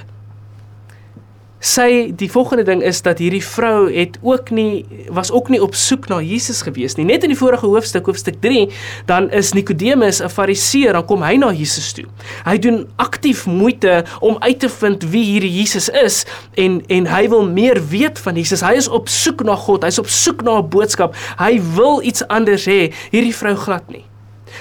sy 1.62 2.10
die 2.18 2.28
volgende 2.30 2.64
ding 2.66 2.82
is 2.82 2.98
dat 3.06 3.20
hierdie 3.22 3.42
vrou 3.44 3.86
het 3.86 4.18
ook 4.26 4.50
nie 4.50 4.82
was 5.14 5.30
ook 5.30 5.48
nie 5.52 5.60
op 5.62 5.76
soek 5.78 6.08
na 6.10 6.18
Jesus 6.20 6.62
gewees 6.66 6.96
nie. 6.98 7.06
Net 7.06 7.22
in 7.22 7.30
die 7.30 7.38
vorige 7.38 7.68
hoofstuk, 7.70 8.06
hoofstuk 8.10 8.40
3, 8.42 8.66
dan 9.06 9.30
is 9.30 9.52
Nikodemus 9.54 10.20
'n 10.20 10.28
Fariseer, 10.28 10.92
dan 10.92 11.06
kom 11.06 11.22
hy 11.22 11.36
na 11.36 11.52
Jesus 11.52 11.92
toe. 11.92 12.04
Hy 12.44 12.58
doen 12.58 12.86
aktief 12.96 13.46
moeite 13.46 14.04
om 14.20 14.36
uit 14.40 14.58
te 14.58 14.68
vind 14.68 15.04
wie 15.10 15.24
hierdie 15.24 15.52
Jesus 15.60 15.88
is 15.88 16.26
en 16.54 16.82
en 16.88 17.06
hy 17.06 17.28
wil 17.28 17.46
meer 17.46 17.78
weet 17.88 18.18
van 18.18 18.34
Jesus. 18.34 18.60
Hy 18.60 18.74
is 18.74 18.88
op 18.88 19.08
soek 19.08 19.44
na 19.44 19.56
God. 19.56 19.84
Hy's 19.84 19.98
op 19.98 20.08
soek 20.08 20.42
na 20.42 20.58
'n 20.58 20.68
boodskap. 20.68 21.14
Hy 21.38 21.60
wil 21.74 22.02
iets 22.02 22.26
anders 22.26 22.66
hê. 22.66 22.92
Hierdie 23.10 23.34
vrou 23.34 23.54
glad 23.54 23.88
nie. 23.88 24.11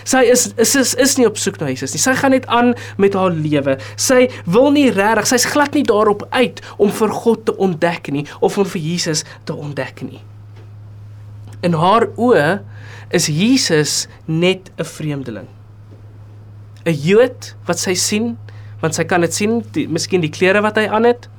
Sy 0.04 0.24
is 0.32 0.48
is 0.58 0.76
is, 0.76 0.94
is 0.96 1.18
nie 1.18 1.28
op 1.28 1.38
soek 1.38 1.60
na 1.62 1.70
Jesus 1.72 1.94
nie. 1.96 2.02
Sy 2.02 2.16
gaan 2.20 2.36
net 2.36 2.48
aan 2.48 2.74
met 2.98 3.14
haar 3.18 3.32
lewe. 3.36 3.78
Sy 3.96 4.28
wil 4.46 4.72
nie 4.72 4.90
regtig, 4.92 5.28
sy's 5.28 5.46
glad 5.54 5.76
nie 5.78 5.86
daarop 5.88 6.26
uit 6.32 6.62
om 6.78 6.92
vir 6.92 7.16
God 7.24 7.46
te 7.46 7.56
ontdek 7.58 8.12
nie 8.12 8.26
of 8.40 8.58
om 8.58 8.66
vir 8.66 8.82
Jesus 8.82 9.26
te 9.46 9.54
ontdek 9.54 10.02
nie. 10.02 10.22
In 11.62 11.78
haar 11.78 12.08
oë 12.18 12.62
is 13.12 13.28
Jesus 13.28 14.08
net 14.26 14.72
'n 14.78 14.84
vreemdeling. 14.84 15.48
'n 16.86 16.94
Jood 16.94 17.56
wat 17.68 17.80
sy 17.80 17.94
sien, 17.94 18.38
want 18.82 18.96
sy 18.96 19.04
kan 19.04 19.22
dit 19.22 19.34
sien, 19.34 19.62
die, 19.74 19.88
miskien 19.88 20.22
die 20.22 20.34
klere 20.34 20.62
wat 20.62 20.78
hy 20.78 20.88
aan 20.88 21.04
het. 21.04 21.30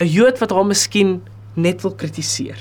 'n 0.00 0.06
Jood 0.06 0.38
wat 0.38 0.50
haar 0.50 0.66
miskien 0.66 1.22
net 1.54 1.82
wil 1.82 1.94
kritiseer. 1.94 2.58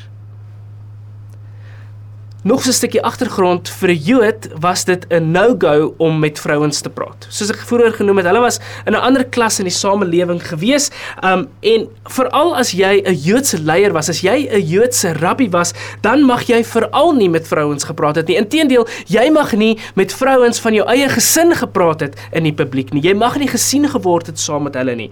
Nog 2.47 2.63
so 2.63 2.69
'n 2.69 2.73
stukkie 2.73 3.03
agtergrond 3.03 3.69
vir 3.69 3.89
'n 3.89 4.01
Jood 4.03 4.47
was 4.59 4.83
dit 4.85 5.05
'n 5.09 5.31
no-go 5.31 5.93
om 5.97 6.19
met 6.19 6.39
vrouens 6.39 6.81
te 6.81 6.89
praat. 6.89 7.27
Soos 7.29 7.49
ek 7.49 7.57
vroeër 7.57 7.93
genoem 7.93 8.17
het, 8.17 8.25
hulle 8.25 8.39
was 8.39 8.59
in 8.85 8.93
'n 8.93 9.01
ander 9.01 9.25
klas 9.25 9.59
in 9.59 9.65
die 9.65 9.73
samelewing 9.73 10.47
gewees. 10.47 10.89
Um 11.23 11.47
en 11.59 11.87
veral 12.03 12.55
as 12.55 12.71
jy 12.71 13.01
'n 13.03 13.15
Joodse 13.15 13.59
leier 13.61 13.91
was, 13.91 14.09
as 14.09 14.21
jy 14.21 14.47
'n 14.49 14.67
Joodse 14.67 15.13
rabbi 15.13 15.49
was, 15.49 15.73
dan 16.01 16.23
mag 16.23 16.43
jy 16.43 16.63
veral 16.63 17.11
nie 17.13 17.29
met 17.29 17.47
vrouens 17.47 17.83
gepraat 17.83 18.15
het 18.15 18.27
nie. 18.27 18.37
Inteendeel, 18.37 18.87
jy 19.07 19.29
mag 19.29 19.51
nie 19.51 19.77
met 19.95 20.13
vrouens 20.13 20.59
van 20.59 20.73
jou 20.73 20.87
eie 20.87 21.09
gesin 21.09 21.55
gepraat 21.55 21.99
het 21.99 22.15
in 22.31 22.43
die 22.43 22.53
publiek 22.53 22.93
nie. 22.93 23.01
Jy 23.01 23.13
mag 23.13 23.37
nie 23.37 23.47
gesien 23.47 23.89
geword 23.89 24.27
het 24.27 24.39
saam 24.39 24.63
met 24.63 24.73
hulle 24.73 24.95
nie. 24.95 25.11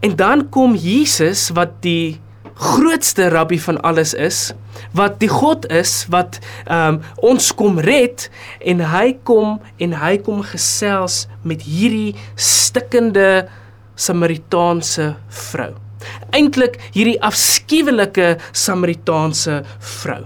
En 0.00 0.16
dan 0.16 0.48
kom 0.48 0.74
Jesus 0.74 1.48
wat 1.48 1.82
die 1.82 2.20
grootste 2.58 3.28
rabbi 3.30 3.58
van 3.62 3.78
alles 3.86 4.14
is, 4.18 4.52
wat 4.96 5.18
die 5.22 5.30
God 5.30 5.66
is 5.70 6.06
wat 6.10 6.40
um, 6.70 7.00
ons 7.22 7.50
kom 7.54 7.78
red 7.82 8.26
en 8.66 8.82
hy 8.92 9.12
kom 9.26 9.58
en 9.78 9.94
hy 10.00 10.16
kom 10.26 10.42
gesels 10.46 11.26
met 11.46 11.62
hierdie 11.66 12.16
stikkende 12.34 13.46
Samaritaanse 13.98 15.12
vrou. 15.50 15.72
Eintlik 16.34 16.78
hierdie 16.94 17.18
afskuwelike 17.26 18.36
Samaritaanse 18.54 19.62
vrou. 19.78 20.22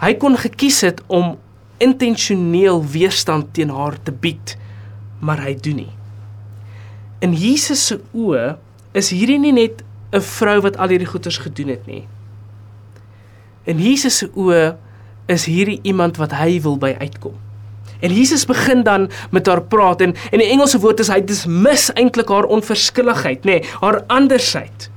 Hy 0.00 0.12
kon 0.20 0.36
gekies 0.40 0.82
het 0.84 1.00
om 1.08 1.34
intentioneel 1.80 2.82
weerstand 2.92 3.54
teen 3.56 3.72
haar 3.72 3.96
te 4.04 4.12
bied, 4.12 4.56
maar 5.20 5.40
hy 5.44 5.54
doen 5.56 5.82
nie. 5.82 5.92
In 7.24 7.32
Jesus 7.36 7.86
se 7.88 7.98
oë 8.16 8.54
is 8.96 9.10
hierdie 9.12 9.40
nie 9.40 9.52
net 9.56 9.84
'n 10.12 10.20
vrou 10.20 10.60
wat 10.60 10.76
al 10.76 10.88
hierdie 10.88 11.08
goeders 11.08 11.38
gedoen 11.38 11.68
het 11.68 11.86
nie. 11.86 12.06
In 13.64 13.78
Jesus 13.78 14.16
se 14.16 14.30
oë 14.34 14.76
is 15.26 15.44
hierdie 15.44 15.78
iemand 15.82 16.16
wat 16.16 16.32
hy 16.32 16.60
wil 16.60 16.78
by 16.78 16.96
uitkom. 16.98 17.34
En 18.00 18.14
Jesus 18.14 18.46
begin 18.48 18.82
dan 18.82 19.10
met 19.30 19.46
haar 19.46 19.62
praat 19.62 20.00
en 20.00 20.14
en 20.30 20.38
die 20.38 20.48
Engelse 20.48 20.80
woord 20.80 21.00
is 21.00 21.08
hy 21.12 21.20
dismiss 21.24 21.92
eintlik 21.92 22.28
haar 22.28 22.48
onverskilligheid, 22.48 23.44
nê, 23.44 23.60
nee, 23.60 23.68
haar 23.80 24.02
andersheid. 24.06 24.90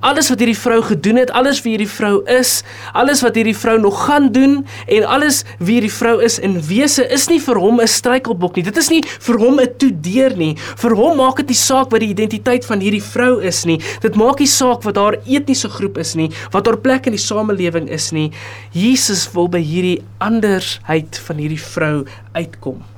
Alles 0.00 0.28
wat 0.30 0.38
hierdie 0.38 0.58
vrou 0.58 0.78
gedoen 0.82 1.16
het, 1.18 1.30
alles 1.34 1.58
wie 1.64 1.72
hierdie 1.74 1.90
vrou 1.90 2.20
is, 2.30 2.62
alles 2.94 3.22
wat 3.24 3.34
hierdie 3.34 3.56
vrou 3.56 3.78
nog 3.82 3.96
gaan 4.06 4.28
doen 4.32 4.60
en 4.86 5.06
alles 5.06 5.42
wie 5.58 5.78
hierdie 5.78 5.92
vrou 5.92 6.18
is 6.22 6.38
in 6.38 6.58
wese 6.68 7.02
is 7.14 7.26
nie 7.28 7.40
vir 7.42 7.58
hom 7.58 7.80
'n 7.80 7.86
struikelblok 7.86 8.56
nie. 8.56 8.62
Dit 8.62 8.76
is 8.76 8.90
nie 8.90 9.02
vir 9.02 9.38
hom 9.38 9.58
'n 9.60 9.74
toedeur 9.78 10.36
nie. 10.36 10.54
Vir 10.56 10.94
hom 10.94 11.16
maak 11.16 11.36
dit 11.36 11.48
nie 11.48 11.58
saak 11.58 11.90
wat 11.90 12.00
die 12.00 12.14
identiteit 12.14 12.64
van 12.64 12.80
hierdie 12.80 13.02
vrou 13.02 13.40
is 13.42 13.64
nie. 13.64 13.80
Dit 14.00 14.14
maak 14.14 14.38
nie 14.38 14.46
saak 14.46 14.82
wat 14.82 14.96
haar 14.96 15.16
etniese 15.26 15.68
groep 15.68 15.98
is 15.98 16.14
nie, 16.14 16.30
wat 16.52 16.66
haar 16.66 16.76
plek 16.76 17.06
in 17.06 17.12
die 17.12 17.18
samelewing 17.18 17.88
is 17.88 18.12
nie. 18.12 18.30
Jesus 18.72 19.28
wil 19.34 19.48
by 19.48 19.60
hierdie 19.60 20.02
andersheid 20.18 21.18
van 21.26 21.36
hierdie 21.36 21.60
vrou 21.60 22.04
uitkom. 22.34 22.97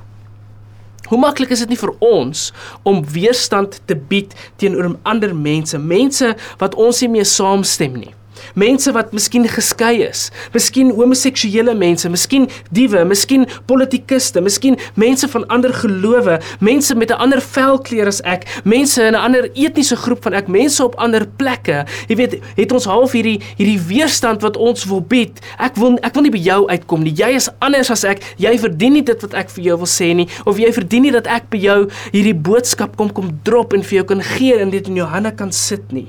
Hoe 1.10 1.18
maklik 1.18 1.50
is 1.50 1.64
dit 1.64 1.72
nie 1.74 1.80
vir 1.80 1.90
ons 2.06 2.46
om 2.86 3.02
weerstand 3.14 3.80
te 3.90 3.96
bied 3.98 4.34
teenoor 4.62 4.86
ander 5.02 5.34
mense, 5.34 5.78
mense 5.78 6.36
wat 6.62 6.78
ons 6.78 7.02
nie 7.02 7.10
mee 7.18 7.26
saamstem 7.26 7.98
nie. 7.98 8.14
Mense 8.54 8.92
wat 8.92 9.12
miskien 9.12 9.46
geskei 9.48 10.02
is, 10.06 10.30
miskien 10.54 10.90
homoseksuele 10.96 11.74
mense, 11.74 12.08
miskien 12.08 12.48
diewe, 12.74 13.04
miskien 13.04 13.46
politikuste, 13.66 14.40
miskien 14.40 14.78
mense 14.94 15.28
van 15.28 15.46
ander 15.48 15.72
gelowe, 15.74 16.40
mense 16.60 16.94
met 16.94 17.10
'n 17.10 17.20
ander 17.20 17.40
velkleur 17.40 18.06
as 18.06 18.20
ek, 18.22 18.46
mense 18.64 19.02
in 19.02 19.14
'n 19.14 19.20
ander 19.20 19.50
etniese 19.54 19.96
groep 19.96 20.22
van 20.22 20.34
ek, 20.34 20.48
mense 20.48 20.84
op 20.84 20.94
ander 20.96 21.26
plekke. 21.26 21.86
Jy 22.08 22.16
weet, 22.16 22.38
het 22.56 22.72
ons 22.72 22.84
half 22.84 23.12
hierdie 23.12 23.40
hierdie 23.56 23.80
weerstand 23.80 24.42
wat 24.42 24.56
ons 24.56 24.84
wil 24.84 25.00
bied. 25.00 25.40
Ek 25.58 25.76
wil 25.76 25.98
ek 26.02 26.14
wil 26.14 26.22
nie 26.22 26.30
by 26.30 26.42
jou 26.42 26.68
uitkom 26.68 27.02
nie. 27.02 27.14
Jy 27.14 27.34
is 27.34 27.48
anders 27.58 27.90
as 27.90 28.04
ek. 28.04 28.22
Jy 28.36 28.58
verdien 28.58 28.92
nie 28.92 29.02
dit 29.02 29.22
wat 29.22 29.34
ek 29.34 29.50
vir 29.50 29.64
jou 29.64 29.76
wil 29.76 29.90
sê 29.90 30.14
nie 30.14 30.28
of 30.44 30.58
jy 30.58 30.72
verdien 30.72 31.02
nie 31.06 31.14
dat 31.14 31.28
ek 31.30 31.50
by 31.52 31.60
jou 31.60 31.80
hierdie 32.12 32.36
boodskap 32.36 32.96
kom 32.96 33.12
kom 33.14 33.32
drop 33.46 33.74
en 33.76 33.84
vir 33.86 34.00
jou 34.00 34.06
kan 34.14 34.24
gee 34.36 34.58
en 34.60 34.70
dit 34.70 34.88
in 34.88 35.02
jou 35.02 35.10
hande 35.10 35.34
kan 35.36 35.52
sit 35.52 35.92
nie. 35.92 36.08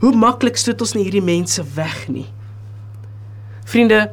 Hoe 0.00 0.12
maklik 0.16 0.56
stoot 0.56 0.80
ons 0.80 0.94
nie 0.94 1.04
hierdie 1.06 1.24
mense 1.24 1.62
weg 1.76 2.08
nie. 2.12 2.26
Vriende, 3.66 4.10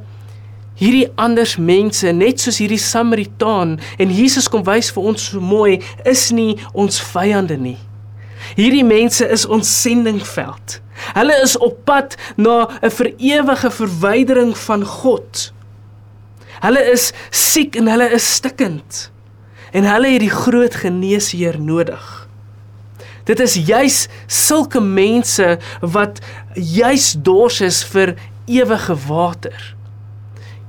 hierdie 0.79 1.09
anders 1.21 1.57
mense, 1.57 2.11
net 2.11 2.41
soos 2.41 2.57
hierdie 2.61 2.81
Samaritaan 2.81 3.77
en 4.01 4.13
Jesus 4.13 4.49
kom 4.49 4.63
wys 4.65 4.91
vir 4.95 5.09
ons 5.11 5.29
so 5.29 5.41
mooi, 5.43 5.81
is 6.09 6.29
nie 6.31 6.55
ons 6.73 7.01
vyande 7.13 7.57
nie. 7.59 7.79
Hierdie 8.57 8.85
mense 8.85 9.25
is 9.31 9.45
ons 9.45 9.69
sendingveld. 9.81 10.79
Hulle 11.13 11.35
is 11.43 11.55
op 11.57 11.83
pad 11.85 12.15
na 12.37 12.67
'n 12.81 12.89
vir 12.89 13.09
ewige 13.17 13.69
verwydering 13.71 14.57
van 14.57 14.85
God. 14.85 15.51
Hulle 16.61 16.83
is 16.91 17.11
siek 17.31 17.75
en 17.75 17.87
hulle 17.87 18.09
is 18.11 18.33
stikkend. 18.35 19.11
En 19.73 19.83
hulle 19.83 20.07
het 20.07 20.19
die 20.19 20.29
groot 20.29 20.75
geneesheer 20.75 21.59
nodig. 21.59 22.22
Dit 23.23 23.39
is 23.39 23.55
juis 23.55 24.07
sulke 24.27 24.81
mense 24.83 25.57
wat 25.81 26.19
juis 26.55 27.13
dors 27.23 27.61
is 27.61 27.83
vir 27.93 28.15
ewige 28.51 28.95
water. 29.07 29.75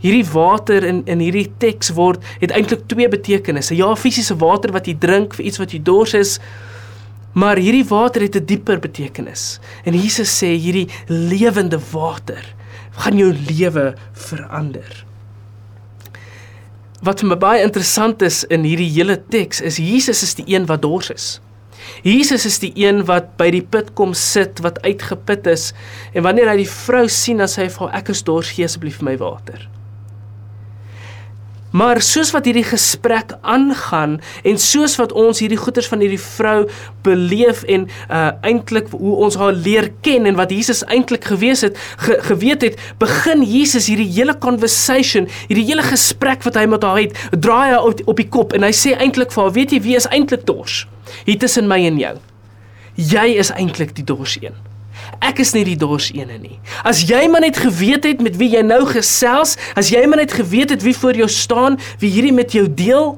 Hierdie 0.05 0.27
water 0.33 0.85
in 0.85 1.03
in 1.11 1.23
hierdie 1.25 1.49
teks 1.59 1.91
word 1.97 2.23
het 2.41 2.53
eintlik 2.55 2.87
twee 2.87 3.09
betekenisse. 3.09 3.75
Ja, 3.75 3.95
fisiese 3.97 4.37
water 4.39 4.73
wat 4.73 4.87
jy 4.87 4.95
drink 5.01 5.35
vir 5.35 5.49
iets 5.49 5.59
wat 5.59 5.73
jy 5.73 5.81
dors 5.83 6.15
is, 6.15 6.39
maar 7.35 7.59
hierdie 7.59 7.87
water 7.89 8.23
het 8.23 8.37
'n 8.37 8.47
dieper 8.47 8.79
betekenis. 8.79 9.59
En 9.85 9.95
Jesus 9.95 10.31
sê 10.31 10.55
hierdie 10.55 10.89
lewende 11.09 11.81
water 11.93 12.45
gaan 12.91 13.19
jou 13.19 13.33
lewe 13.33 13.95
verander. 14.13 15.05
Wat 17.03 17.21
vir 17.21 17.29
my 17.29 17.37
baie 17.37 17.63
interessant 17.63 18.23
is 18.23 18.45
in 18.45 18.63
hierdie 18.63 18.93
hele 18.93 19.17
teks 19.29 19.61
is 19.61 19.77
Jesus 19.77 20.23
is 20.23 20.35
die 20.35 20.55
een 20.55 20.67
wat 20.67 20.83
dors 20.83 21.11
is. 21.11 21.41
Jesus 22.03 22.47
is 22.49 22.59
die 22.63 22.73
een 22.81 23.05
wat 23.09 23.37
by 23.39 23.51
die 23.55 23.63
put 23.63 23.93
kom 23.95 24.15
sit 24.19 24.63
wat 24.65 24.83
uitgeput 24.83 25.47
is 25.53 25.71
en 26.13 26.27
wanneer 26.27 26.51
hy 26.51 26.59
die 26.65 26.71
vrou 26.71 27.07
sien 27.09 27.43
dan 27.43 27.51
sê 27.51 27.67
hy 27.67 27.71
vir 27.77 27.87
haar 27.87 28.03
ek 28.03 28.13
is 28.17 28.25
dors 28.27 28.57
gee 28.57 28.67
asseblief 28.67 29.01
vir 29.01 29.13
my 29.13 29.17
water. 29.21 29.69
Maar 31.75 31.99
soos 32.07 32.31
wat 32.31 32.47
hierdie 32.47 32.67
gesprek 32.67 33.33
aangaan 33.43 34.21
en 34.47 34.61
soos 34.63 34.95
wat 35.01 35.11
ons 35.19 35.41
hierdie 35.43 35.59
goeters 35.59 35.89
van 35.91 36.05
hierdie 36.05 36.21
vrou 36.23 36.69
beleef 37.03 37.65
en 37.67 37.89
uh 38.07 38.31
eintlik 38.47 38.93
hoe 38.95 39.17
ons 39.27 39.35
haar 39.41 39.57
leer 39.59 39.91
ken 40.07 40.31
en 40.31 40.39
wat 40.39 40.55
Jesus 40.55 40.85
eintlik 40.87 41.27
gewees 41.27 41.65
het 41.67 41.79
ge, 42.07 42.21
geweet 42.31 42.63
het, 42.63 42.79
begin 43.03 43.43
Jesus 43.43 43.91
hierdie 43.91 44.11
hele 44.15 44.39
conversation, 44.39 45.27
hierdie 45.49 45.67
hele 45.73 45.83
gesprek 45.83 46.47
wat 46.47 46.55
hy 46.61 46.69
met 46.71 46.87
haar 46.87 47.01
het, 47.03 47.19
draai 47.35 47.75
hy 47.75 47.83
op, 47.91 48.07
op 48.07 48.23
die 48.23 48.31
kop 48.31 48.55
en 48.55 48.63
hy 48.63 48.71
sê 48.71 48.95
eintlik 48.95 49.35
vir 49.35 49.43
haar, 49.43 49.57
weet 49.59 49.75
jy 49.75 49.83
wie 49.83 49.99
is 49.99 50.11
eintlik 50.15 50.47
dors? 50.47 50.85
Hier 51.25 51.39
tussen 51.39 51.69
my 51.71 51.81
en 51.87 51.99
jou. 51.99 52.15
Jy 52.95 53.27
is 53.43 53.51
eintlik 53.55 53.95
die 53.97 54.07
dors 54.07 54.37
een. 54.41 54.55
Ek 55.25 55.41
is 55.43 55.53
nie 55.55 55.65
die 55.67 55.79
dors 55.79 56.11
ene 56.15 56.37
nie. 56.39 56.59
As 56.87 57.03
jy 57.09 57.25
maar 57.31 57.45
net 57.45 57.59
geweet 57.61 58.07
het 58.09 58.23
met 58.25 58.39
wie 58.41 58.51
jy 58.55 58.63
nou 58.67 58.85
gesels, 58.89 59.57
as 59.79 59.91
jy 59.93 60.05
maar 60.07 60.23
net 60.23 60.35
geweet 60.37 60.75
het 60.75 60.85
wie 60.87 60.97
voor 60.97 61.19
jou 61.25 61.29
staan, 61.31 61.79
wie 62.03 62.13
hierdie 62.15 62.35
met 62.35 62.55
jou 62.57 62.67
deel, 62.69 63.15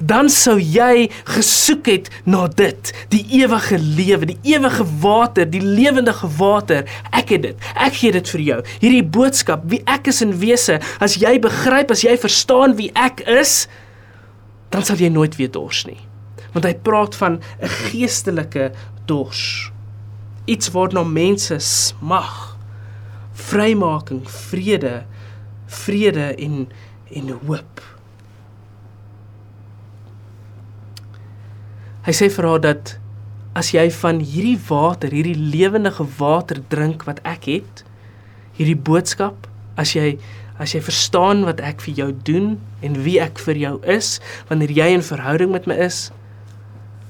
dan 0.00 0.30
sou 0.32 0.56
jy 0.58 1.08
gesoek 1.28 1.88
het 1.90 2.08
na 2.28 2.46
dit, 2.48 2.92
die 3.12 3.22
ewige 3.40 3.78
lewe, 3.78 4.30
die 4.32 4.54
ewige 4.54 4.86
water, 5.02 5.48
die 5.50 5.62
lewendige 5.62 6.30
water. 6.38 6.88
Ek 7.12 7.34
het 7.34 7.44
dit. 7.48 7.68
Ek 7.74 7.98
gee 7.98 8.14
dit 8.14 8.32
vir 8.34 8.44
jou. 8.48 8.60
Hierdie 8.78 9.04
boodskap, 9.16 9.66
wie 9.70 9.82
ek 9.90 10.08
is 10.12 10.22
in 10.24 10.34
wese, 10.40 10.80
as 11.04 11.18
jy 11.20 11.36
begryp, 11.42 11.92
as 11.94 12.04
jy 12.06 12.16
verstaan 12.20 12.78
wie 12.80 12.90
ek 12.96 13.24
is, 13.28 13.64
dan 14.74 14.86
sal 14.86 14.98
jy 14.98 15.12
nooit 15.12 15.36
weer 15.38 15.52
dors 15.52 15.84
nie. 15.90 16.00
Want 16.54 16.64
hy 16.64 16.74
praat 16.86 17.16
van 17.18 17.40
'n 17.60 17.68
geestelike 17.90 18.72
dors 19.06 19.74
iets 20.44 20.70
waarna 20.70 21.04
mense 21.04 21.58
smag. 21.58 22.56
Vrymaking, 23.32 24.30
vrede, 24.30 25.04
vrede 25.66 26.34
en 26.34 26.68
en 27.14 27.28
hoop. 27.46 27.80
Hy 32.04 32.12
sê 32.12 32.28
vir 32.32 32.46
haar 32.48 32.60
dat 32.60 32.96
as 33.54 33.70
jy 33.70 33.84
van 34.00 34.18
hierdie 34.18 34.58
water, 34.68 35.12
hierdie 35.14 35.38
lewendige 35.38 36.04
water 36.18 36.58
drink 36.72 37.06
wat 37.08 37.20
ek 37.28 37.46
het, 37.48 37.84
hierdie 38.58 38.76
boodskap, 38.76 39.46
as 39.78 39.94
jy 39.94 40.16
as 40.58 40.70
jy 40.70 40.78
verstaan 40.86 41.42
wat 41.42 41.58
ek 41.66 41.80
vir 41.82 41.94
jou 41.98 42.10
doen 42.26 42.52
en 42.86 42.98
wie 43.02 43.16
ek 43.22 43.40
vir 43.42 43.58
jou 43.58 43.72
is, 43.90 44.20
wanneer 44.46 44.70
jy 44.70 44.86
in 44.94 45.02
verhouding 45.02 45.50
met 45.50 45.64
my 45.66 45.74
is, 45.82 46.12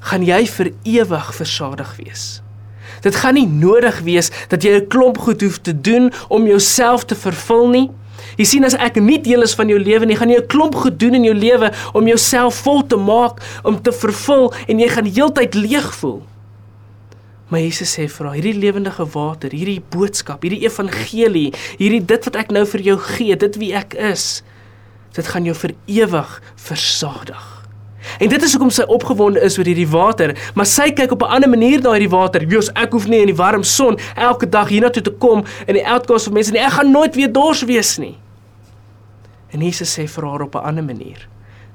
gaan 0.05 0.25
jy 0.25 0.45
vir 0.57 0.73
ewig 0.85 1.35
versadig 1.35 1.97
wees. 1.97 2.25
Dit 3.05 3.17
gaan 3.21 3.37
nie 3.37 3.49
nodig 3.49 4.01
wees 4.05 4.31
dat 4.49 4.65
jy 4.65 4.81
'n 4.81 4.89
klomp 4.89 5.19
goed 5.19 5.41
hoef 5.41 5.59
te 5.59 5.73
doen 5.73 6.13
om 6.29 6.47
jouself 6.47 7.05
te 7.05 7.15
vervul 7.15 7.69
nie. 7.69 7.91
Jy 8.37 8.45
sien 8.45 8.65
as 8.65 8.75
ek 8.75 8.97
nie 8.97 9.21
deel 9.23 9.43
is 9.43 9.55
van 9.55 9.69
jou 9.69 9.79
lewe 9.79 10.07
nie, 10.07 10.17
gaan 10.17 10.31
jy 10.31 10.41
'n 10.41 10.47
klomp 10.47 10.75
goed 10.75 10.99
doen 10.99 11.15
in 11.15 11.25
jou 11.25 11.35
lewe 11.35 11.73
om 11.93 12.07
jouself 12.07 12.55
vol 12.55 12.87
te 12.87 12.97
maak, 12.97 13.41
om 13.63 13.81
te 13.83 13.93
vervul 13.93 14.53
en 14.69 14.79
jy 14.79 14.89
gaan 14.89 15.07
heeltyd 15.07 15.55
leeg 15.55 15.95
voel. 15.95 16.23
Maar 17.49 17.61
Jesus 17.61 17.93
sê 17.99 18.09
vir 18.09 18.27
haar, 18.27 18.35
hierdie 18.35 18.59
lewendige 18.59 19.07
water, 19.13 19.51
hierdie 19.51 19.83
boodskap, 19.91 20.43
hierdie 20.43 20.65
evangelie, 20.65 21.53
hierdie 21.79 22.05
dit 22.05 22.25
wat 22.25 22.37
ek 22.37 22.51
nou 22.51 22.65
vir 22.67 22.81
jou 22.81 22.99
gee, 22.99 23.37
dit 23.37 23.57
wie 23.57 23.75
ek 23.75 23.95
is, 23.95 24.43
dit 25.13 25.27
gaan 25.27 25.45
jou 25.45 25.55
vir 25.55 25.75
ewig 25.87 26.43
versadig. 26.57 27.54
En 28.19 28.29
dit 28.29 28.43
is 28.43 28.53
hoekom 28.53 28.71
sy 28.71 28.83
opgewonde 28.83 29.41
is 29.41 29.59
oor 29.59 29.69
hierdie 29.69 29.89
water, 29.89 30.35
maar 30.55 30.67
sy 30.67 30.91
kyk 30.91 31.13
op 31.13 31.23
'n 31.23 31.35
ander 31.37 31.51
manier 31.51 31.81
na 31.81 31.93
hierdie 31.93 32.11
water. 32.11 32.47
Wios, 32.47 32.71
ek 32.75 32.93
hoef 32.93 33.07
nie 33.09 33.21
in 33.21 33.33
die 33.33 33.37
warm 33.37 33.63
son 33.63 33.99
elke 34.17 34.49
dag 34.49 34.69
hiernatoe 34.69 35.03
te 35.03 35.11
kom 35.11 35.45
in 35.67 35.75
die 35.75 35.87
outcast 35.87 36.25
van 36.25 36.35
mense 36.35 36.53
nie. 36.53 36.61
Ek 36.61 36.73
gaan 36.73 36.91
nooit 36.91 37.15
weer 37.15 37.33
dors 37.33 37.63
wees 37.63 37.99
nie. 37.99 38.17
En 39.51 39.61
Jesus 39.61 39.99
sê 39.99 40.09
vir 40.09 40.25
haar 40.27 40.43
op 40.43 40.55
'n 40.55 40.67
ander 40.67 40.85
manier, 40.85 41.29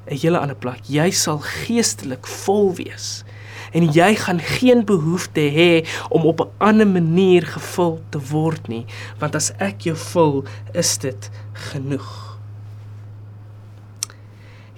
'n 0.07 0.17
hele 0.17 0.39
ander 0.39 0.55
plek, 0.55 0.79
jy 0.83 1.11
sal 1.11 1.39
geestelik 1.39 2.27
vol 2.27 2.75
wees 2.75 3.23
en 3.71 3.91
jy 3.93 4.15
gaan 4.15 4.39
geen 4.39 4.85
behoefte 4.85 5.41
hê 5.41 5.85
om 6.09 6.25
op 6.25 6.41
'n 6.41 6.51
ander 6.57 6.87
manier 6.87 7.45
gevul 7.45 7.99
te 8.09 8.19
word 8.31 8.67
nie, 8.67 8.85
want 9.19 9.35
as 9.35 9.51
ek 9.59 9.81
jou 9.81 9.95
vul, 9.95 10.43
is 10.73 10.97
dit 10.97 11.29
genoeg. 11.53 12.28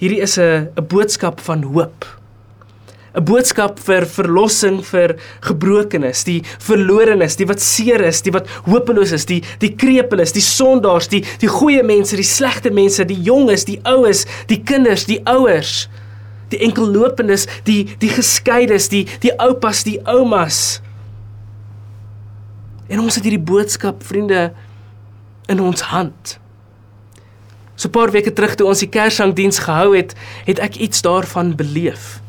Hierdie 0.02 0.22
is 0.26 0.38
'n 0.38 0.74
'n 0.76 0.88
boodskap 0.88 1.40
van 1.40 1.62
hoop. 1.64 2.06
'n 3.14 3.24
boodskap 3.24 3.80
vir 3.80 4.06
verlossing 4.06 4.80
vir 4.84 5.16
gebrokenes, 5.44 6.24
die 6.24 6.42
verlorenes, 6.60 7.36
die 7.36 7.46
wat 7.46 7.60
seer 7.60 8.02
is, 8.02 8.22
die 8.22 8.32
wat 8.32 8.48
hopeloos 8.66 9.12
is, 9.12 9.26
die 9.26 9.44
die 9.60 9.76
krepeles, 9.76 10.32
die 10.32 10.42
sondaars, 10.42 11.08
die 11.08 11.24
die 11.40 11.52
goeie 11.52 11.84
mense, 11.84 12.16
die 12.16 12.26
slegte 12.26 12.72
mense, 12.72 13.06
die 13.06 13.22
jonges, 13.22 13.66
die 13.66 13.80
oues, 13.84 14.26
die 14.48 14.64
kinders, 14.64 15.06
die 15.06 15.22
ouers, 15.28 15.88
die 16.50 16.60
enkellopendes, 16.66 17.46
die 17.64 17.84
die 18.00 18.10
geskeides, 18.10 18.90
die 18.90 19.06
die 19.22 19.36
oupas, 19.38 19.84
die 19.84 20.00
oumas. 20.08 20.82
En 22.90 23.00
ons 23.00 23.16
het 23.16 23.24
hierdie 23.24 23.46
boodskap, 23.54 24.04
vriende, 24.04 24.52
in 25.48 25.60
ons 25.60 25.82
hand. 25.94 26.41
So 27.82 27.88
'n 27.88 27.92
paar 27.98 28.12
weke 28.12 28.34
terug 28.34 28.54
toe 28.56 28.68
ons 28.68 28.80
die 28.80 28.90
Kersangdiens 28.90 29.58
gehou 29.60 29.96
het, 29.98 30.14
het 30.46 30.60
ek 30.60 30.76
iets 30.76 31.02
daarvan 31.02 31.56
beleef. 31.56 32.22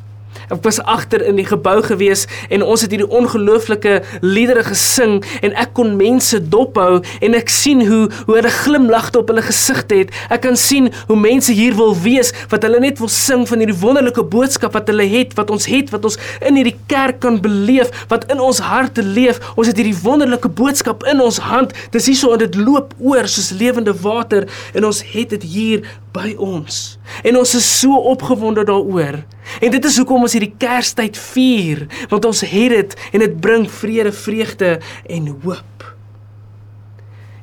Ek 0.51 0.63
was 0.65 0.81
agter 0.83 1.23
in 1.27 1.39
die 1.39 1.47
gebou 1.47 1.79
gewees 1.85 2.27
en 2.51 2.63
ons 2.63 2.83
het 2.85 2.93
hierdie 2.95 3.11
ongelooflike 3.11 4.01
liedere 4.25 4.65
gesing 4.67 5.21
en 5.43 5.55
ek 5.59 5.75
kon 5.79 5.95
mense 5.99 6.39
dophou 6.53 7.01
en 7.21 7.39
ek 7.39 7.53
sien 7.53 7.85
hoe 7.87 8.09
hoe 8.27 8.37
hulle 8.37 8.53
glimlagte 8.53 9.21
op 9.21 9.31
hulle 9.33 9.45
gesigte 9.45 10.03
het. 10.03 10.13
Ek 10.33 10.45
kan 10.47 10.57
sien 10.59 10.91
hoe 11.09 11.19
mense 11.19 11.55
hier 11.57 11.77
wil 11.79 11.95
wees 12.05 12.33
wat 12.53 12.67
hulle 12.67 12.81
net 12.83 13.01
wil 13.03 13.11
sing 13.13 13.45
van 13.49 13.63
hierdie 13.63 13.79
wonderlike 13.83 14.25
boodskap 14.33 14.77
wat 14.77 14.91
hulle 14.91 15.07
het, 15.09 15.37
wat 15.39 15.51
ons 15.55 15.69
het, 15.71 15.93
wat 15.95 16.07
ons 16.09 16.19
in 16.41 16.59
hierdie 16.59 16.77
kerk 16.91 17.21
kan 17.25 17.41
beleef, 17.43 17.93
wat 18.13 18.29
in 18.33 18.41
ons 18.43 18.63
harte 18.65 19.05
leef. 19.05 19.41
Ons 19.57 19.71
het 19.71 19.79
hierdie 19.81 19.99
wonderlike 20.03 20.49
boodskap 20.49 21.07
in 21.11 21.23
ons 21.23 21.41
hand. 21.43 21.75
Dis 21.95 22.09
hierso 22.11 22.33
en 22.35 22.43
dit 22.43 22.59
loop 22.59 22.95
oor 23.01 23.29
soos 23.31 23.53
lewende 23.57 23.95
water 24.03 24.49
en 24.75 24.89
ons 24.89 25.03
het 25.15 25.35
dit 25.37 25.49
hier 25.55 25.87
by 26.13 26.35
ons. 26.37 26.99
En 27.25 27.39
ons 27.41 27.55
is 27.59 27.69
so 27.81 27.97
opgewonde 28.13 28.65
daaroor. 28.69 29.23
En 29.61 29.75
dit 29.75 29.89
is 29.89 29.97
hoekom 30.01 30.27
ons 30.27 30.37
hierdie 30.37 30.55
Kerstyd 30.61 31.19
vier, 31.33 31.87
want 32.13 32.29
ons 32.29 32.45
het 32.45 32.77
dit 32.77 32.97
en 33.13 33.25
dit 33.25 33.41
bring 33.41 33.67
vrede, 33.71 34.13
vreugde 34.13 34.77
en 35.09 35.33
hoop. 35.45 35.89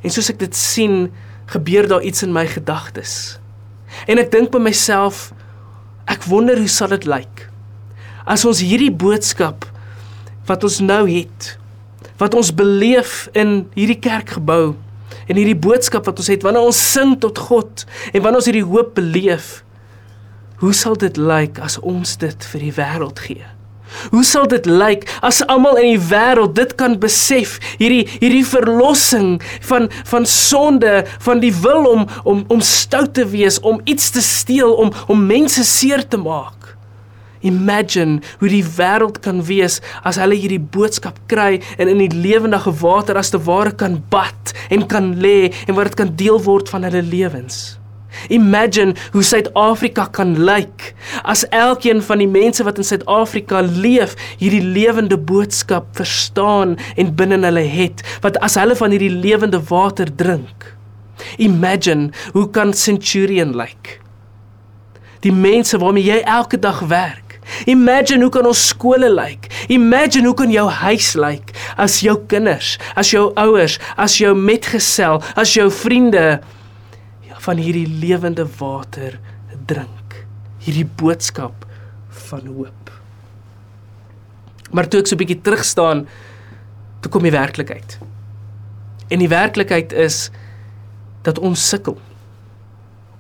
En 0.05 0.13
soos 0.13 0.29
ek 0.31 0.39
dit 0.45 0.55
sien, 0.55 1.09
gebeur 1.49 1.89
daar 1.89 2.05
iets 2.05 2.23
in 2.23 2.33
my 2.33 2.45
gedagtes. 2.47 3.39
En 4.05 4.21
ek 4.21 4.31
dink 4.31 4.53
by 4.53 4.61
myself, 4.61 5.31
ek 6.09 6.29
wonder 6.29 6.57
hoe 6.61 6.69
sal 6.69 6.93
dit 6.93 7.09
lyk 7.09 7.49
as 8.29 8.45
ons 8.45 8.61
hierdie 8.61 8.93
boodskap 8.93 9.65
wat 10.49 10.63
ons 10.65 10.79
nou 10.85 11.03
het, 11.09 11.55
wat 12.21 12.35
ons 12.37 12.51
beleef 12.53 13.27
in 13.37 13.63
hierdie 13.73 13.99
kerkgebou 14.01 14.75
en 15.29 15.37
hierdie 15.37 15.57
boodskap 15.57 16.09
wat 16.09 16.19
ons 16.19 16.31
het 16.33 16.43
wanneer 16.43 16.67
ons 16.67 16.83
sing 16.93 17.15
tot 17.21 17.37
God 17.49 17.85
en 18.11 18.21
wanneer 18.21 18.41
ons 18.41 18.49
hierdie 18.49 18.67
hoop 18.67 18.95
beleef, 18.97 19.59
Hoe 20.59 20.73
sal 20.75 20.97
dit 20.99 21.15
lyk 21.15 21.59
as 21.63 21.77
ons 21.87 22.17
dit 22.19 22.45
vir 22.51 22.63
die 22.65 22.73
wêreld 22.75 23.19
gee? 23.23 23.47
Hoe 24.11 24.21
sal 24.27 24.45
dit 24.51 24.67
lyk 24.69 25.05
as 25.25 25.39
almal 25.49 25.79
in 25.81 25.95
die 25.95 26.07
wêreld 26.11 26.53
dit 26.57 26.75
kan 26.77 26.97
besef, 27.01 27.55
hierdie 27.79 28.03
hierdie 28.19 28.43
verlossing 28.45 29.37
van 29.65 29.87
van 30.11 30.27
sonde, 30.29 31.05
van 31.25 31.41
die 31.41 31.53
wil 31.63 31.87
om 31.93 32.05
om 32.27 32.43
om 32.51 32.61
stout 32.65 33.15
te 33.15 33.25
wees, 33.31 33.61
om 33.63 33.79
iets 33.87 34.11
te 34.11 34.23
steel, 34.25 34.75
om 34.75 34.91
om 35.07 35.25
mense 35.31 35.63
seer 35.65 36.03
te 36.03 36.19
maak? 36.19 36.58
Imagine 37.41 38.19
hoe 38.39 38.51
die 38.51 38.63
wêreld 38.77 39.21
kan 39.23 39.43
wees 39.47 39.79
as 40.03 40.19
hulle 40.19 40.35
hierdie 40.35 40.59
boodskap 40.59 41.19
kry 41.31 41.61
en 41.77 41.91
in 41.91 42.03
die 42.03 42.11
lewendige 42.11 42.73
water 42.81 43.19
as 43.19 43.31
te 43.31 43.39
ware 43.47 43.71
kan 43.71 43.99
bad 44.11 44.53
en 44.69 44.87
kan 44.91 45.13
lê 45.23 45.51
en 45.67 45.75
wat 45.77 45.91
dit 45.91 45.99
kan 46.01 46.15
deel 46.19 46.41
word 46.43 46.71
van 46.71 46.83
hulle 46.87 47.03
lewens. 47.05 47.79
Imagine 48.27 48.95
hoe 49.13 49.23
Suid-Afrika 49.23 50.07
kan 50.11 50.33
lyk 50.43 50.89
as 51.23 51.45
elkeen 51.55 52.01
van 52.03 52.19
die 52.23 52.27
mense 52.29 52.65
wat 52.65 52.81
in 52.81 52.87
Suid-Afrika 52.87 53.61
leef, 53.61 54.15
hierdie 54.41 54.63
lewende 54.65 55.17
boodskap 55.17 55.93
verstaan 55.97 56.75
en 56.97 57.13
binne 57.15 57.39
hulle 57.45 57.63
het, 57.69 58.03
wat 58.25 58.39
as 58.45 58.57
hulle 58.59 58.75
van 58.75 58.95
hierdie 58.95 59.13
lewende 59.13 59.61
water 59.69 60.09
drink. 60.09 60.73
Imagine 61.37 62.11
hoe 62.33 62.47
kan 62.49 62.73
Centurion 62.73 63.55
lyk? 63.55 63.99
Die 65.23 65.35
mense 65.35 65.77
waarmee 65.77 66.07
jy 66.07 66.21
elke 66.23 66.59
dag 66.59 66.79
werk. 66.89 67.28
Imagine 67.65 68.21
hoe 68.23 68.31
kan 68.33 68.45
ons 68.45 68.67
skole 68.71 69.09
lyk? 69.13 69.49
Imagine 69.69 70.25
hoe 70.25 70.35
kan 70.35 70.51
jou 70.51 70.67
huis 70.69 71.13
lyk 71.19 71.53
as 71.77 71.99
jou 72.05 72.17
kinders, 72.27 72.77
as 72.95 73.11
jou 73.11 73.29
ouers, 73.35 73.79
as 73.97 74.17
jou 74.17 74.35
metgesel, 74.35 75.21
as 75.35 75.53
jou 75.53 75.69
vriende 75.71 76.39
van 77.39 77.57
hierdie 77.57 77.87
lewende 77.87 78.45
water 78.59 79.19
drink. 79.69 80.17
Hierdie 80.59 80.87
boodskap 80.99 81.65
van 82.29 82.47
hoop. 82.47 82.91
Maar 84.71 84.87
toe 84.87 84.99
ek 85.01 85.07
so 85.07 85.15
'n 85.15 85.21
bietjie 85.23 85.41
terug 85.41 85.63
staan, 85.63 86.07
toe 87.01 87.11
kom 87.11 87.23
die 87.23 87.31
werklikheid. 87.31 87.97
En 89.09 89.19
die 89.19 89.29
werklikheid 89.29 89.91
is 89.91 90.29
dat 91.23 91.39
ons 91.39 91.69
sukkel 91.69 91.97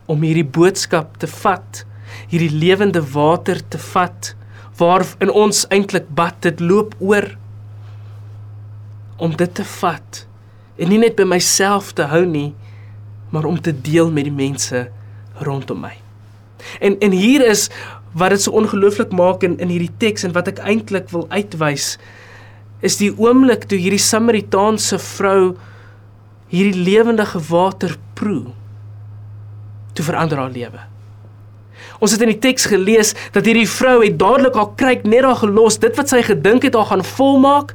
om 0.05 0.21
hierdie 0.21 0.45
boodskap 0.45 1.17
te 1.17 1.27
vat, 1.27 1.85
hierdie 2.31 2.53
lewende 2.53 3.01
water 3.13 3.61
te 3.69 3.81
vat 3.91 4.33
waar 4.79 5.05
in 5.19 5.31
ons 5.31 5.65
eintlik 5.73 6.07
bad 6.15 6.41
dit 6.45 6.59
loop 6.59 6.95
oor 6.99 7.27
om 9.19 9.35
dit 9.35 9.53
te 9.53 9.65
vat 9.79 10.25
en 10.79 10.91
nie 10.91 11.01
net 11.01 11.17
by 11.19 11.27
myself 11.27 11.91
te 11.93 12.07
hou 12.11 12.23
nie 12.25 12.53
maar 13.29 13.45
om 13.45 13.59
te 13.61 13.73
deel 13.75 14.11
met 14.11 14.25
die 14.25 14.33
mense 14.33 14.87
rondom 15.45 15.83
my. 15.85 15.93
En 16.79 16.97
en 16.99 17.11
hier 17.15 17.45
is 17.45 17.67
wat 18.11 18.33
dit 18.33 18.41
so 18.41 18.57
ongelooflik 18.57 19.11
maak 19.15 19.43
in 19.45 19.57
in 19.59 19.69
hierdie 19.69 19.93
teks 20.01 20.25
en 20.25 20.33
wat 20.33 20.49
ek 20.51 20.63
eintlik 20.65 21.11
wil 21.13 21.27
uitwys 21.29 21.97
is 22.81 22.97
die 22.97 23.11
oomblik 23.11 23.67
toe 23.69 23.77
hierdie 23.79 24.01
Samaritaanse 24.01 24.99
vrou 25.03 25.57
hierdie 26.49 26.83
lewendige 26.83 27.41
water 27.49 27.97
proe 28.17 28.55
toe 29.93 30.05
verander 30.05 30.39
haar 30.39 30.53
lewe. 30.53 30.88
Ons 31.99 32.15
het 32.15 32.23
in 32.23 32.31
die 32.31 32.39
teks 32.39 32.69
gelees 32.71 33.13
dat 33.35 33.47
hierdie 33.47 33.67
vrou 33.69 33.99
het 34.03 34.19
dadelik 34.19 34.55
haar 34.55 34.73
kruik 34.79 35.03
net 35.03 35.25
daar 35.27 35.39
gelos, 35.41 35.79
dit 35.83 35.95
wat 35.99 36.11
sy 36.11 36.21
gedink 36.23 36.63
het 36.67 36.77
haar 36.79 36.91
gaan 36.93 37.03
volmaak, 37.03 37.73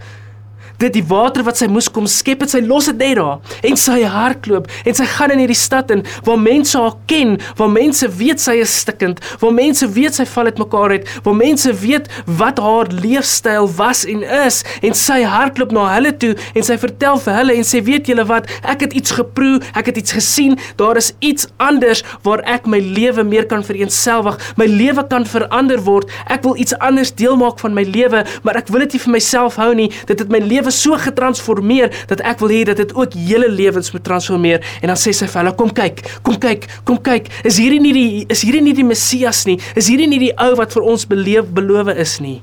dit 0.78 0.92
die 0.96 1.04
water 1.08 1.44
wat 1.46 1.58
sy 1.60 1.68
moes 1.70 1.88
kom 1.92 2.06
skep 2.10 2.44
het 2.44 2.52
sy 2.54 2.60
los 2.64 2.88
dit 2.90 3.00
net 3.00 3.16
daar. 3.18 3.38
En 3.66 3.76
sy 3.78 4.00
hardloop 4.08 4.68
en 4.84 4.96
sy 4.96 5.06
gaan 5.14 5.34
in 5.34 5.42
hierdie 5.44 5.58
stad 5.58 5.92
in 5.94 6.04
waar 6.26 6.40
mense 6.40 6.78
haar 6.78 6.96
ken 7.10 7.36
waar 7.58 7.70
mense 7.72 8.08
weet 8.18 8.42
sy 8.42 8.56
is 8.62 8.74
stikkend 8.84 9.22
waar 9.42 9.54
mense 9.54 9.86
weet 9.96 10.18
sy 10.18 10.26
val 10.28 10.50
uit 10.50 10.60
mekaar 10.60 10.96
uit 10.96 11.12
waar 11.26 11.38
mense 11.38 11.72
weet 11.82 12.10
wat 12.40 12.60
haar 12.62 12.90
leefstyl 12.92 13.68
was 13.78 14.04
en 14.08 14.22
is. 14.46 14.62
En 14.84 14.96
sy 14.98 15.20
hardloop 15.28 15.72
na 15.74 15.86
hulle 15.94 16.14
toe 16.20 16.32
en 16.54 16.66
sy 16.66 16.76
vertel 16.80 17.20
vir 17.24 17.38
hulle 17.38 17.58
en 17.58 17.66
sê 17.66 17.82
weet 17.84 18.10
julle 18.10 18.26
wat? 18.28 18.48
Ek 18.62 18.84
het 18.86 18.96
iets 18.96 19.14
geproe 19.18 19.60
ek 19.74 19.92
het 19.92 20.00
iets 20.02 20.16
gesien. 20.18 20.58
Daar 20.80 20.98
is 21.00 21.12
iets 21.24 21.48
anders 21.62 22.04
waar 22.26 22.42
ek 22.50 22.68
my 22.70 22.80
lewe 22.82 23.24
meer 23.26 23.46
kan 23.50 23.64
vereenselwig. 23.64 24.38
My 24.60 24.66
lewe 24.70 25.06
kan 25.10 25.26
verander 25.28 25.80
word. 25.86 26.10
Ek 26.30 26.44
wil 26.46 26.58
iets 26.60 26.76
anders 26.84 27.14
deel 27.14 27.38
maak 27.40 27.60
van 27.62 27.76
my 27.76 27.86
lewe 27.88 28.24
maar 28.44 28.58
ek 28.60 28.70
wil 28.72 28.84
dit 28.84 28.96
nie 28.96 29.02
vir 29.06 29.14
myself 29.16 29.58
hou 29.60 29.72
nie. 29.76 29.90
Dit 30.08 30.22
het 30.22 30.32
my 30.32 30.40
lewe 30.42 30.73
lewe 30.74 30.82
so 30.82 30.98
getransformeer 30.98 31.92
dat 32.08 32.20
ek 32.24 32.40
wil 32.42 32.50
hê 32.50 32.64
dat 32.66 32.76
dit 32.76 32.94
ook 32.94 33.14
hele 33.14 33.48
lewens 33.48 33.92
moet 33.92 34.04
transformeer. 34.04 34.60
En 34.82 34.88
dan 34.88 34.96
sê 34.96 35.12
sy 35.12 35.26
vir 35.26 35.42
hulle 35.42 35.54
kom 35.54 35.70
kyk 35.70 36.02
kom 36.22 36.38
kyk 36.38 36.66
kom 36.84 36.98
kyk. 37.02 37.30
Is 37.44 37.58
hierdie 37.58 37.80
nie 37.80 37.92
die 37.94 38.26
is 38.28 38.42
hierdie 38.42 38.62
nie 38.62 38.74
die 38.74 38.84
Messias 38.84 39.44
nie? 39.46 39.58
Is 39.76 39.88
hierdie 39.88 40.08
nie 40.08 40.18
die 40.18 40.32
ou 40.36 40.54
wat 40.58 40.74
vir 40.74 40.82
ons 40.82 41.06
beleef 41.06 41.50
beloof 41.54 41.94
is 41.94 42.18
nie? 42.20 42.42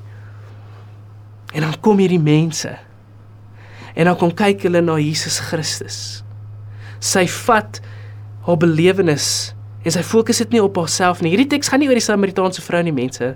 En 1.52 1.62
dan 1.62 1.74
kom 1.80 1.98
hierdie 1.98 2.22
mense. 2.22 2.70
En 3.94 4.08
dan 4.08 4.16
kom 4.16 4.32
kyk 4.32 4.62
hulle 4.64 4.80
na 4.80 4.96
Jesus 4.98 5.38
Christus. 5.50 6.22
Sy 7.02 7.26
vat 7.44 7.82
haar 8.46 8.56
belewenis 8.58 9.52
en 9.82 9.90
sy 9.90 10.02
fokus 10.06 10.38
dit 10.38 10.54
nie 10.54 10.62
op 10.62 10.78
haarself 10.78 11.20
nie. 11.22 11.34
Hierdie 11.34 11.50
teks 11.50 11.68
gaan 11.68 11.82
nie 11.82 11.90
oor 11.90 11.98
die 11.98 12.04
Samaritaanse 12.04 12.62
vrou 12.64 12.80
nie 12.86 12.94
mense. 12.94 13.34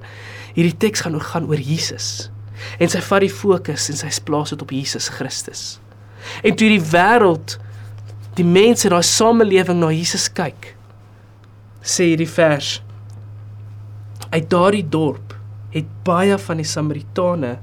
Hierdie 0.56 0.76
teks 0.86 1.04
gaan 1.04 1.18
gaan 1.20 1.50
oor 1.50 1.60
Jesus 1.60 2.30
en 2.78 2.90
sy 2.92 3.02
vat 3.04 3.24
die 3.24 3.32
fokus 3.32 3.90
en 3.92 4.00
sy 4.00 4.10
plaas 4.24 4.52
dit 4.54 4.62
op 4.62 4.72
Jesus 4.74 5.08
Christus. 5.12 5.64
En 6.42 6.56
toe 6.56 6.70
die 6.72 6.82
wêreld 6.82 7.58
die 8.36 8.46
mense 8.46 8.90
daai 8.92 9.04
samelewing 9.06 9.78
na 9.80 9.92
Jesus 9.94 10.26
kyk, 10.32 10.74
sê 11.80 12.10
hierdie 12.10 12.28
vers 12.28 12.80
uit 14.32 14.48
daardie 14.50 14.84
dorp 14.84 15.36
het 15.72 15.88
baie 16.04 16.36
van 16.40 16.60
die 16.60 16.66
Samaritane 16.68 17.56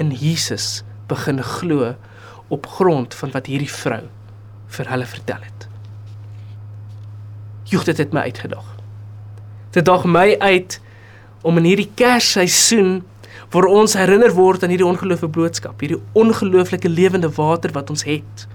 in 0.00 0.12
Jesus 0.14 0.82
begin 1.10 1.42
glo 1.42 1.94
op 2.50 2.66
grond 2.78 3.14
van 3.14 3.32
wat 3.34 3.50
hierdie 3.50 3.70
vrou 3.70 4.04
vir 4.70 4.90
hulle 4.92 5.08
vertel 5.08 5.42
het. 5.42 5.66
Dit 7.70 8.00
het 8.02 8.14
my 8.14 8.26
uitgedag. 8.26 8.66
Dit 9.70 9.86
daag 9.86 10.04
my 10.04 10.34
uit 10.42 10.80
om 11.46 11.58
in 11.60 11.68
hierdie 11.70 11.90
Kersseisoen 11.94 13.00
waar 13.50 13.66
ons 13.66 13.96
herinner 13.98 14.32
word 14.34 14.62
aan 14.62 14.70
hierdie 14.70 14.86
ongelooflike 14.86 15.34
boodskap, 15.34 15.80
hierdie 15.82 16.00
ongelooflike 16.18 16.88
lewende 16.88 17.30
water 17.34 17.72
wat 17.74 17.90
ons 17.90 18.04
het, 18.06 18.46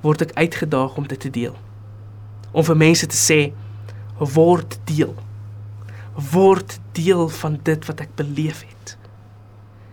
word 0.00 0.24
ek 0.24 0.34
uitgedaag 0.36 0.96
om 0.96 1.06
dit 1.08 1.20
te 1.20 1.30
deel. 1.32 1.56
Om 2.56 2.64
vir 2.64 2.78
mense 2.80 3.08
te 3.10 3.18
sê 3.18 3.40
word 4.18 4.78
deel. 4.88 5.14
word 6.32 6.78
deel 6.96 7.28
van 7.28 7.58
dit 7.60 7.82
wat 7.84 7.98
ek 8.00 8.14
beleef 8.16 8.62
het. 8.64 8.94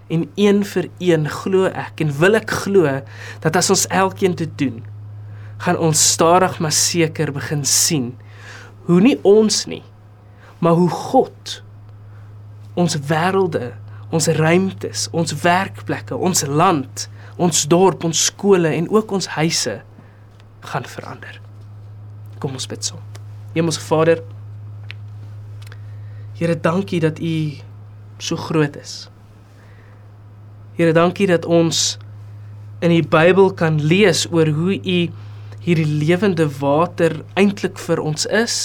En 0.07 0.21
een 0.39 0.61
vir 0.63 0.85
een 1.03 1.27
glo 1.27 1.67
ek 1.67 1.99
en 1.99 2.13
wil 2.15 2.39
ek 2.39 2.53
glo 2.63 3.01
dat 3.43 3.57
as 3.59 3.67
ons 3.73 3.83
elkeen 3.91 4.37
dit 4.39 4.53
doen, 4.55 4.77
gaan 5.65 5.75
ons 5.75 5.99
stadig 6.13 6.55
maar 6.63 6.71
seker 6.71 7.33
begin 7.35 7.65
sien 7.67 8.13
hoe 8.87 9.01
nie 9.03 9.17
ons 9.27 9.65
nie, 9.67 9.83
maar 10.63 10.79
hoe 10.79 10.89
God 10.89 11.59
ons 12.79 12.97
wêrelde, 13.09 13.73
ons 14.13 14.27
ruimtes, 14.37 15.07
ons 15.11 15.35
werkplekke, 15.43 16.15
ons 16.15 16.45
land, 16.47 17.07
ons 17.41 17.63
dorp, 17.69 18.05
ons 18.05 18.25
skole 18.29 18.69
en 18.69 18.89
ook 18.93 19.11
ons 19.11 19.31
huise 19.37 19.79
gaan 20.69 20.85
verander. 20.87 21.39
Kom 22.39 22.55
ons 22.57 22.69
bid 22.69 22.85
saam. 22.85 23.01
Hemelse 23.53 23.81
Vader, 23.81 24.21
Here, 26.33 26.55
dankie 26.59 26.99
dat 26.99 27.19
U 27.21 27.33
so 28.17 28.35
groot 28.35 28.75
is. 28.75 29.07
Here, 30.75 30.91
dankie 30.91 31.27
dat 31.29 31.45
ons 31.45 31.99
in 32.83 32.91
die 32.91 33.05
Bybel 33.05 33.53
kan 33.55 33.77
lees 33.79 34.25
oor 34.31 34.49
hoe 34.51 34.75
U 34.75 34.97
hierdie 35.63 35.87
lewende 35.87 36.49
water 36.59 37.21
eintlik 37.39 37.77
vir 37.79 38.01
ons 38.03 38.25
is. 38.25 38.55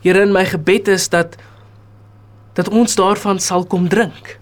Here, 0.00 0.22
in 0.22 0.32
my 0.32 0.46
gebed 0.48 0.88
is 0.88 1.10
dat 1.12 1.36
dat 2.54 2.68
ons 2.68 2.94
daarvan 2.94 3.40
sal 3.40 3.64
kom 3.64 3.88
drink. 3.88 4.38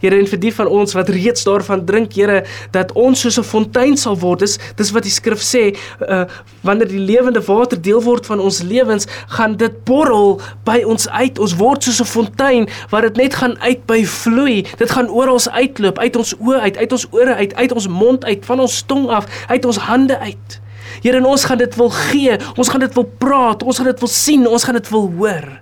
Here 0.00 0.16
en 0.16 0.28
vir 0.28 0.40
die 0.40 0.52
van 0.54 0.68
ons 0.72 0.94
wat 0.96 1.10
reeds 1.12 1.44
daarvan 1.44 1.82
drink, 1.88 2.14
Here, 2.16 2.44
dat 2.72 2.92
ons 2.96 3.20
soos 3.20 3.38
'n 3.38 3.44
fontein 3.44 3.96
sal 3.96 4.16
word. 4.16 4.40
Dis 4.40 4.58
dis 4.76 4.90
wat 4.90 5.02
die 5.02 5.12
skrif 5.12 5.42
sê, 5.42 5.76
uh 6.08 6.24
wanneer 6.62 6.88
die 6.88 6.98
lewende 7.00 7.40
water 7.40 7.80
deel 7.80 8.02
word 8.02 8.26
van 8.26 8.40
ons 8.40 8.62
lewens, 8.62 9.06
gaan 9.28 9.56
dit 9.56 9.84
borrel 9.84 10.40
by 10.64 10.82
ons 10.86 11.08
uit. 11.08 11.38
Ons 11.38 11.56
word 11.56 11.82
soos 11.84 12.00
'n 12.00 12.04
fontein 12.04 12.68
waar 12.90 13.02
dit 13.02 13.16
net 13.16 13.34
gaan 13.34 13.58
uit 13.60 13.86
by 13.86 14.04
vloei. 14.04 14.64
Dit 14.76 14.90
gaan 14.90 15.08
oral 15.08 15.38
uitloop, 15.40 15.98
uit 15.98 16.16
ons 16.16 16.34
oë 16.36 16.60
uit, 16.60 16.76
uit 16.76 16.92
ons 16.92 17.06
ore 17.10 17.34
uit, 17.34 17.54
uit 17.54 17.72
ons 17.72 17.88
mond 17.88 18.24
uit, 18.24 18.44
van 18.44 18.60
ons 18.60 18.82
tong 18.82 19.08
af, 19.08 19.26
uit 19.48 19.64
ons 19.64 19.76
hande 19.76 20.18
uit. 20.18 20.60
Here, 21.02 21.26
ons 21.26 21.44
gaan 21.44 21.58
dit 21.58 21.74
wil 21.76 21.90
gee. 21.90 22.36
Ons 22.56 22.68
gaan 22.68 22.80
dit 22.80 22.94
wil 22.94 23.10
praat. 23.18 23.62
Ons 23.62 23.76
gaan 23.76 23.86
dit 23.86 24.00
wil 24.00 24.08
sien. 24.08 24.46
Ons 24.48 24.64
gaan 24.64 24.74
dit 24.74 24.88
wil 24.90 25.12
hoor. 25.16 25.60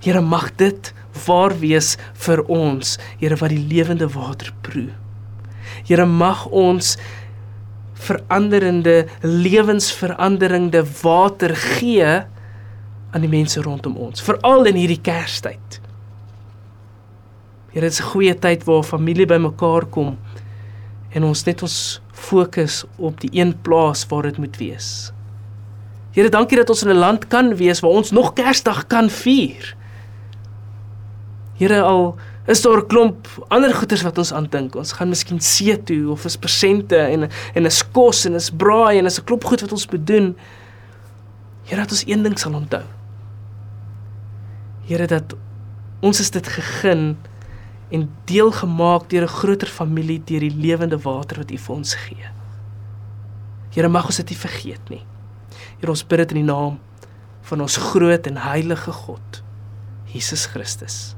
Here, 0.00 0.20
mag 0.20 0.50
dit 0.56 0.92
waar 1.26 1.54
wees 1.58 1.96
vir 2.26 2.44
ons, 2.46 2.98
Here 3.18 3.36
wat 3.36 3.50
die 3.50 3.62
lewende 3.62 4.08
water 4.12 4.52
proe. 4.62 4.90
Here 5.88 6.06
mag 6.06 6.46
ons 6.46 6.96
veranderende 7.98 9.08
lewensveranderende 9.22 10.84
water 11.02 11.54
gee 11.56 12.06
aan 13.10 13.24
die 13.24 13.30
mense 13.30 13.62
rondom 13.64 13.96
ons, 13.96 14.22
veral 14.22 14.68
in 14.70 14.78
hierdie 14.78 15.00
Kerstyd. 15.02 15.80
Here, 17.72 17.84
dit 17.84 17.92
is 17.92 18.00
'n 18.00 18.12
goeie 18.12 18.34
tyd 18.34 18.64
waar 18.64 18.82
familie 18.82 19.26
bymekaar 19.26 19.86
kom 19.86 20.18
en 21.12 21.24
ons 21.24 21.44
net 21.44 21.62
ons 21.62 22.00
fokus 22.12 22.84
op 22.96 23.20
die 23.20 23.30
een 23.32 23.54
plaas 23.62 24.06
waar 24.06 24.22
dit 24.22 24.38
moet 24.38 24.56
wees. 24.56 25.12
Here, 26.12 26.28
dankie 26.28 26.56
dat 26.56 26.70
ons 26.70 26.82
in 26.82 26.90
'n 26.90 26.98
land 26.98 27.28
kan 27.28 27.56
wees 27.56 27.80
waar 27.80 27.90
ons 27.90 28.10
nog 28.10 28.32
Kersdag 28.34 28.86
kan 28.86 29.10
vier. 29.10 29.76
Here 31.58 31.82
al 31.82 32.16
is 32.46 32.62
daar 32.62 32.78
'n 32.78 32.86
klomp 32.86 33.26
ander 33.48 33.74
goeders 33.74 34.02
wat 34.02 34.18
ons 34.18 34.32
aandink. 34.32 34.74
Ons 34.74 34.92
gaan 34.92 35.08
miskien 35.08 35.40
see 35.40 35.82
toe 35.82 36.10
of 36.10 36.24
is 36.24 36.36
persente 36.36 36.96
en 36.96 37.28
en 37.54 37.66
is 37.66 37.90
kos 37.90 38.24
en 38.24 38.34
is 38.34 38.50
braai 38.50 38.98
en 38.98 39.04
is 39.04 39.18
'n 39.18 39.24
klomp 39.24 39.44
goed 39.44 39.60
wat 39.60 39.72
ons 39.72 39.86
bedoen. 39.86 40.36
Here 41.64 41.80
dat 41.80 41.90
ons 41.90 42.06
een 42.06 42.22
ding 42.22 42.38
sal 42.38 42.54
onthou. 42.54 42.84
Here 44.86 45.06
dat 45.06 45.34
ons 46.00 46.20
is 46.20 46.30
dit 46.30 46.46
gegun 46.46 47.18
en 47.90 48.10
deel 48.24 48.52
gemaak 48.52 49.08
deur 49.10 49.22
'n 49.22 49.36
groter 49.40 49.68
familie 49.68 50.22
deur 50.24 50.40
die 50.40 50.56
lewende 50.56 50.98
water 50.98 51.36
wat 51.38 51.50
U 51.50 51.58
vir 51.58 51.74
ons 51.74 51.94
gee. 51.94 52.26
Here 53.70 53.88
mag 53.88 54.06
ons 54.06 54.16
dit 54.16 54.28
nie 54.28 54.38
vergeet 54.38 54.88
nie. 54.88 55.04
Here 55.80 55.90
ons 55.90 56.06
bid 56.06 56.18
dit 56.18 56.30
in 56.30 56.46
die 56.46 56.52
naam 56.52 56.78
van 57.42 57.60
ons 57.60 57.76
groot 57.76 58.26
en 58.26 58.36
heilige 58.36 58.92
God, 58.92 59.42
Jesus 60.06 60.46
Christus. 60.46 61.17